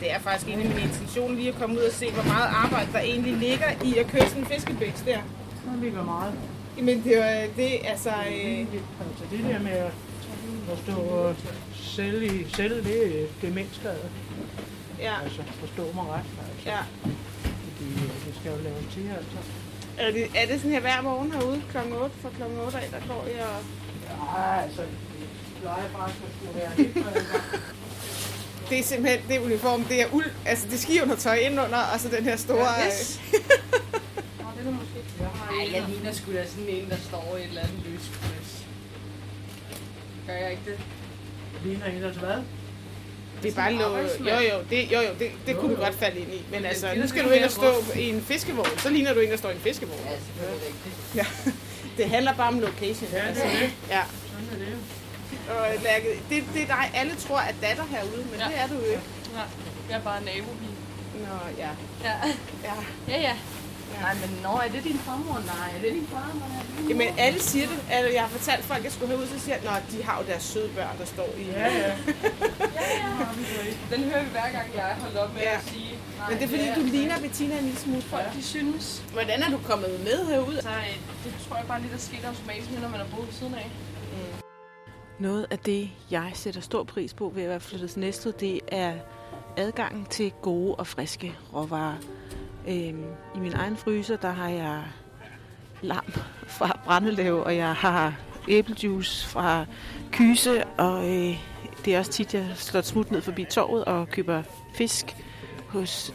Det 0.00 0.12
er 0.12 0.18
faktisk 0.18 0.48
en 0.48 0.60
af 0.60 0.68
mine 0.68 0.80
intentioner 0.80 1.34
lige 1.34 1.48
at 1.48 1.54
komme 1.54 1.76
ud 1.76 1.82
og 1.82 1.92
se, 1.92 2.12
hvor 2.12 2.22
meget 2.22 2.48
arbejde 2.64 2.92
der 2.92 2.98
egentlig 3.00 3.36
ligger 3.36 3.66
i 3.84 3.98
at 3.98 4.06
købe 4.06 4.24
sådan 4.26 4.42
en 4.42 4.46
fiskebæks 4.46 5.00
der. 5.00 5.18
Der 5.64 5.80
ligger 5.80 6.04
meget. 6.04 6.32
Men 6.82 7.04
det 7.04 7.16
er 7.18 7.42
jo- 7.42 7.50
det, 7.56 7.78
altså... 7.84 8.10
Øh, 8.10 8.58
Altså 8.60 9.24
det 9.30 9.44
der 9.44 9.58
med 9.58 9.70
at, 9.72 9.92
at 10.72 10.78
stå 10.86 10.92
og 11.00 11.34
sælge, 11.74 12.46
sælge 12.56 12.76
det, 12.76 13.28
det 13.40 13.48
er 13.48 13.52
mindskrevet. 13.54 14.10
ja, 14.98 15.14
Altså 15.24 15.42
forstå 15.60 15.82
mig 15.94 16.04
ret. 16.04 16.24
Altså. 16.50 16.70
ja. 16.70 16.78
Fordi 17.42 17.84
øh, 17.94 18.26
det 18.26 18.34
skal 18.40 18.50
jo 18.52 18.58
laves 18.62 18.84
til, 18.94 19.10
altså. 19.16 19.38
Er 19.98 20.10
det, 20.10 20.26
er 20.34 20.46
det 20.46 20.56
sådan 20.56 20.70
her 20.70 20.80
hver 20.80 21.00
morgen 21.02 21.32
herude 21.32 21.62
kl. 21.70 21.76
8 21.78 22.14
fra 22.22 22.28
kl. 22.36 22.42
8 22.66 22.78
af, 22.78 22.88
der 22.90 23.00
går 23.08 23.26
I 23.26 23.38
og... 23.40 23.60
Ja, 24.08 24.62
altså, 24.62 24.82
det 24.82 25.68
at 25.68 26.10
skulle 26.40 26.54
være 26.54 26.72
en 26.78 26.92
gang. 26.94 27.14
Det 28.70 28.78
er 28.78 28.82
simpelthen, 28.82 29.20
det 29.28 29.38
uniform, 29.40 29.84
det 29.84 30.02
er 30.02 30.06
uld, 30.12 30.26
altså 30.46 30.66
det 30.70 30.80
skiver 30.80 31.04
noget 31.04 31.18
tøj 31.20 31.34
ind 31.34 31.60
under, 31.60 31.78
og 31.94 32.00
så 32.00 32.08
den 32.08 32.24
her 32.24 32.36
store... 32.36 32.68
Ja, 32.80 32.86
yes. 32.86 33.20
Nå, 34.40 34.46
det 34.54 34.60
er 34.60 34.64
det 34.64 34.72
måske. 34.72 34.98
Jeg 35.20 35.28
har 35.28 35.47
Ej, 35.58 35.70
jeg 35.74 35.84
ligner 35.88 36.12
sgu 36.12 36.32
da 36.32 36.46
sådan 36.46 36.68
en, 36.68 36.90
der 36.90 36.96
står 37.08 37.36
i 37.36 37.40
et 37.40 37.48
eller 37.48 37.60
andet 37.62 37.76
løsplads. 37.86 38.64
Gør 40.26 40.34
jeg 40.34 40.50
ikke 40.50 40.62
det? 40.66 40.78
Ligner 41.64 41.86
en, 41.86 42.02
der 42.02 42.12
til 42.12 42.20
hvad? 42.20 42.36
det 43.42 43.50
er 43.50 43.54
bare 43.54 43.72
lå... 43.72 43.96
Jo, 44.30 44.38
jo, 44.52 44.56
det, 44.70 44.92
jo, 44.92 45.00
jo, 45.00 45.12
det, 45.18 45.30
det 45.46 45.52
Jo, 45.54 45.60
kunne 45.60 45.74
du 45.74 45.80
jo. 45.80 45.84
godt 45.84 45.94
falde 45.94 46.20
ind 46.20 46.32
i. 46.32 46.36
Men 46.36 46.44
Men 46.50 46.64
altså, 46.64 46.94
nu 46.96 47.08
skal 47.08 47.24
du 47.24 47.30
ind 47.30 47.44
og 47.44 47.50
stå 47.50 47.74
i 47.96 48.08
en 48.08 48.22
fiskevogn. 48.22 48.78
Så 48.78 48.90
ligner 48.90 49.14
du 49.14 49.20
en, 49.20 49.30
der 49.30 49.36
står 49.36 49.50
i 49.50 49.54
en 49.54 49.60
fiskevogn. 49.60 50.00
Ja, 50.04 50.10
selvfølgelig 50.18 50.60
rigtigt. 50.66 50.94
Ja. 51.14 51.26
det 52.02 52.10
handler 52.10 52.34
bare 52.34 52.48
om 52.48 52.60
location. 52.60 53.08
Ja, 53.12 53.28
det 53.34 53.44
er 53.44 53.50
det. 53.60 53.70
Ja. 53.90 54.02
Sådan 54.30 54.48
er 54.52 54.64
det 54.64 54.72
jo. 54.72 54.78
Og 55.54 55.66
Lærke, 55.82 56.08
det, 56.30 56.44
det 56.54 56.62
er 56.62 56.66
dig, 56.66 56.90
alle 56.94 57.14
tror 57.14 57.38
er 57.38 57.52
datter 57.62 57.84
herude, 57.90 58.24
men 58.30 58.40
Ja. 58.40 58.46
det 58.46 58.58
er 58.58 58.66
du 58.68 58.74
jo 58.74 58.80
ikke. 58.84 59.02
Nej, 59.34 59.44
jeg 59.90 59.96
er 59.98 60.02
bare 60.02 60.20
nabopige. 60.24 60.74
Nå, 61.14 61.36
ja. 61.58 61.70
Ja. 62.04 62.14
ja. 62.64 62.74
Ja, 63.08 63.20
ja. 63.20 63.36
Nej, 64.00 64.14
men 64.22 64.30
nå, 64.42 64.48
er 64.64 64.68
det 64.74 64.84
din 64.84 64.98
farmor? 64.98 65.38
Nej, 65.52 65.68
er 65.76 65.80
det 65.84 65.92
din 65.98 66.06
far? 66.06 66.30
Nej. 66.34 66.88
Jamen, 66.88 67.08
alle 67.18 67.40
siger 67.40 67.66
det. 67.66 67.78
Altså, 67.90 68.12
jeg 68.12 68.22
har 68.22 68.28
fortalt 68.28 68.64
folk, 68.64 68.78
at 68.78 68.84
jeg 68.84 68.92
skulle 68.92 69.10
herud, 69.14 69.26
så 69.26 69.38
siger 69.38 69.56
jeg, 69.62 69.76
at 69.76 69.82
de 69.92 70.02
har 70.02 70.20
jo 70.20 70.26
deres 70.26 70.42
søde 70.42 70.70
børn, 70.76 70.98
der 70.98 71.04
står 71.04 71.28
i. 71.38 71.42
Ja, 71.44 71.66
ja. 71.78 71.92
Den 73.92 74.00
hører 74.10 74.22
vi 74.24 74.30
hver 74.30 74.50
gang, 74.56 74.66
jeg 74.76 74.90
er 74.90 74.94
holdt 75.00 75.16
op 75.16 75.34
med 75.34 75.42
Ja. 75.42 75.54
at 75.58 75.64
sige. 75.64 75.98
Nej, 76.18 76.30
Men 76.30 76.38
det 76.38 76.44
er 76.44 76.48
fordi, 76.48 76.80
du 76.80 76.96
ligner 76.96 77.18
Bettina 77.20 77.58
en 77.58 77.64
lille 77.64 77.78
smule. 77.78 78.02
Folk, 78.02 78.32
de 78.34 78.42
synes. 78.42 79.02
Hvordan 79.12 79.42
er 79.42 79.50
du 79.50 79.58
kommet 79.64 80.00
med 80.04 80.26
herud? 80.26 80.56
Så 80.62 80.68
øh, 80.68 80.96
det 81.24 81.34
tror 81.48 81.56
jeg 81.56 81.64
bare 81.68 81.80
lige, 81.80 81.92
der 81.92 81.98
skete 81.98 82.26
automatisk, 82.26 82.70
når 82.80 82.88
man 82.88 83.00
har 83.00 83.06
boet 83.16 83.26
ved 83.26 83.34
siden 83.34 83.54
af. 83.54 83.70
Noget 85.20 85.46
af 85.50 85.58
det, 85.58 85.90
jeg 86.10 86.30
sætter 86.34 86.60
stor 86.60 86.84
pris 86.84 87.14
på 87.14 87.32
ved 87.34 87.42
at 87.42 87.48
være 87.48 87.60
flyttet 87.60 87.90
til 87.90 88.00
Næstved, 88.00 88.32
det 88.32 88.60
er 88.68 88.92
adgangen 89.56 90.04
til 90.06 90.32
gode 90.42 90.74
og 90.74 90.86
friske 90.86 91.34
råvarer. 91.54 91.94
Øhm, 92.68 93.04
I 93.34 93.38
min 93.38 93.52
egen 93.52 93.76
fryser, 93.76 94.16
der 94.16 94.30
har 94.30 94.48
jeg 94.48 94.82
lam 95.82 96.12
fra 96.46 96.80
Brændelæv, 96.84 97.42
og 97.42 97.56
jeg 97.56 97.74
har 97.74 98.14
æblejuice 98.48 99.26
fra 99.26 99.64
Kyse, 100.12 100.64
og 100.64 101.08
øh, 101.08 101.38
det 101.84 101.94
er 101.94 101.98
også 101.98 102.10
tit, 102.10 102.34
jeg 102.34 102.46
slår 102.54 102.80
smut 102.80 103.10
ned 103.10 103.20
forbi 103.20 103.44
torvet 103.44 103.84
og 103.84 104.08
køber 104.08 104.42
fisk 104.74 105.16
hos 105.68 106.14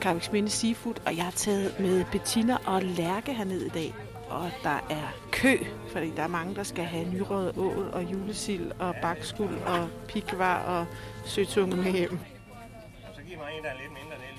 Carviksminde 0.00 0.50
Seafood, 0.50 0.94
og 1.06 1.16
jeg 1.16 1.24
har 1.24 1.30
taget 1.30 1.80
med 1.80 2.04
Bettina 2.12 2.56
og 2.66 2.82
Lærke 2.82 3.34
herned 3.34 3.60
i 3.60 3.68
dag. 3.68 3.94
Og 4.28 4.50
der 4.62 4.86
er 4.90 5.14
kø, 5.30 5.56
fordi 5.92 6.10
der 6.16 6.22
er 6.22 6.28
mange, 6.28 6.54
der 6.54 6.62
skal 6.62 6.84
have 6.84 7.08
nyrød 7.12 7.58
ål 7.58 7.90
og 7.92 8.02
julesild 8.12 8.70
og 8.78 8.94
bakskuld 9.02 9.58
og 9.66 9.88
pikvar 10.08 10.62
og 10.62 10.86
søtunge 11.24 11.76
med 11.76 11.92
hjem. 11.92 12.18
Så 13.14 13.22
giv 13.22 13.38
mig 13.38 13.46
en, 13.58 13.64
der 13.64 13.70
er 13.70 13.78
lidt 13.82 13.92
mindre, 13.92 14.16
det 14.16 14.31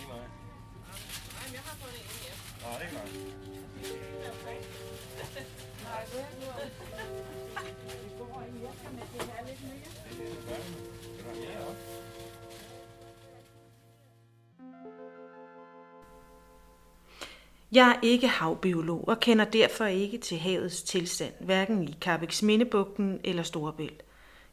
Jeg 17.73 17.89
er 17.89 17.99
ikke 18.01 18.27
havbiolog 18.27 19.07
og 19.07 19.19
kender 19.19 19.45
derfor 19.45 19.85
ikke 19.85 20.17
til 20.17 20.37
havets 20.37 20.83
tilstand, 20.83 21.33
hverken 21.39 21.87
i 21.87 21.95
Carbex 22.01 22.41
Mindebugten 22.41 23.19
eller 23.23 23.43
Storebælt. 23.43 24.03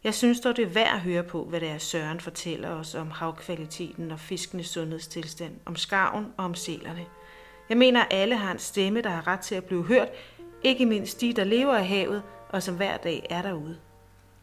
Jeg 0.05 0.15
synes 0.15 0.41
dog, 0.41 0.57
det 0.57 0.63
er 0.63 0.69
værd 0.69 0.95
at 0.95 1.01
høre 1.01 1.23
på, 1.23 1.45
hvad 1.45 1.61
det 1.61 1.69
er 1.69 1.79
Søren 1.79 2.21
fortæller 2.21 2.69
os 2.69 2.95
om 2.95 3.11
havkvaliteten 3.11 4.11
og 4.11 4.21
fiskenes 4.21 4.67
sundhedstilstand, 4.67 5.53
om 5.65 5.77
skarven 5.77 6.27
og 6.37 6.45
om 6.45 6.55
sælerne. 6.55 7.07
Jeg 7.69 7.77
mener, 7.77 8.01
at 8.01 8.09
alle 8.11 8.37
har 8.37 8.53
en 8.53 8.59
stemme, 8.59 9.01
der 9.01 9.11
har 9.11 9.27
ret 9.27 9.41
til 9.41 9.55
at 9.55 9.65
blive 9.65 9.85
hørt, 9.85 10.09
ikke 10.65 10.87
mindst 10.87 11.21
de, 11.21 11.33
der 11.33 11.45
lever 11.45 11.75
af 11.75 11.87
havet 11.87 12.23
og 12.49 12.63
som 12.63 12.77
hver 12.77 12.97
dag 12.97 13.27
er 13.31 13.43
derude. 13.43 13.77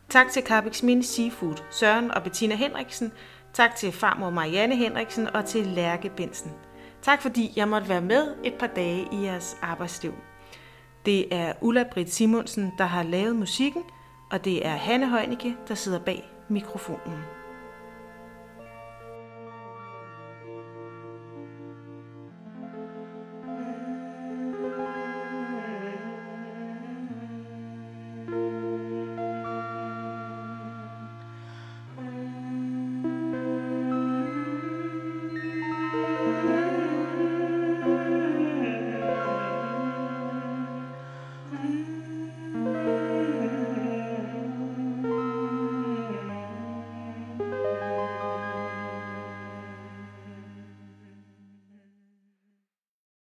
Tak 0.09 0.31
til 0.31 0.43
Carbex 0.43 0.83
Minde 0.83 1.03
Seafood, 1.03 1.63
Søren 1.71 2.11
og 2.11 2.23
Bettina 2.23 2.55
Henriksen. 2.55 3.11
Tak 3.53 3.75
til 3.75 3.91
farmor 3.91 4.29
Marianne 4.29 4.75
Henriksen 4.75 5.27
og 5.27 5.45
til 5.45 5.65
Lærke 5.65 6.09
Bensen. 6.09 6.51
Tak 7.07 7.21
fordi 7.21 7.53
jeg 7.55 7.67
måtte 7.67 7.89
være 7.89 8.01
med 8.01 8.35
et 8.43 8.53
par 8.53 8.67
dage 8.67 9.07
i 9.11 9.23
jeres 9.23 9.57
arbejdsliv. 9.61 10.13
Det 11.05 11.33
er 11.33 11.53
Ulla 11.61 11.83
Britt 11.91 12.09
Simonsen, 12.09 12.73
der 12.77 12.85
har 12.85 13.03
lavet 13.03 13.35
musikken, 13.35 13.83
og 14.31 14.45
det 14.45 14.65
er 14.65 14.75
Hanne 14.75 15.09
Heunicke, 15.09 15.55
der 15.67 15.75
sidder 15.75 15.99
bag 15.99 16.29
mikrofonen. 16.49 17.36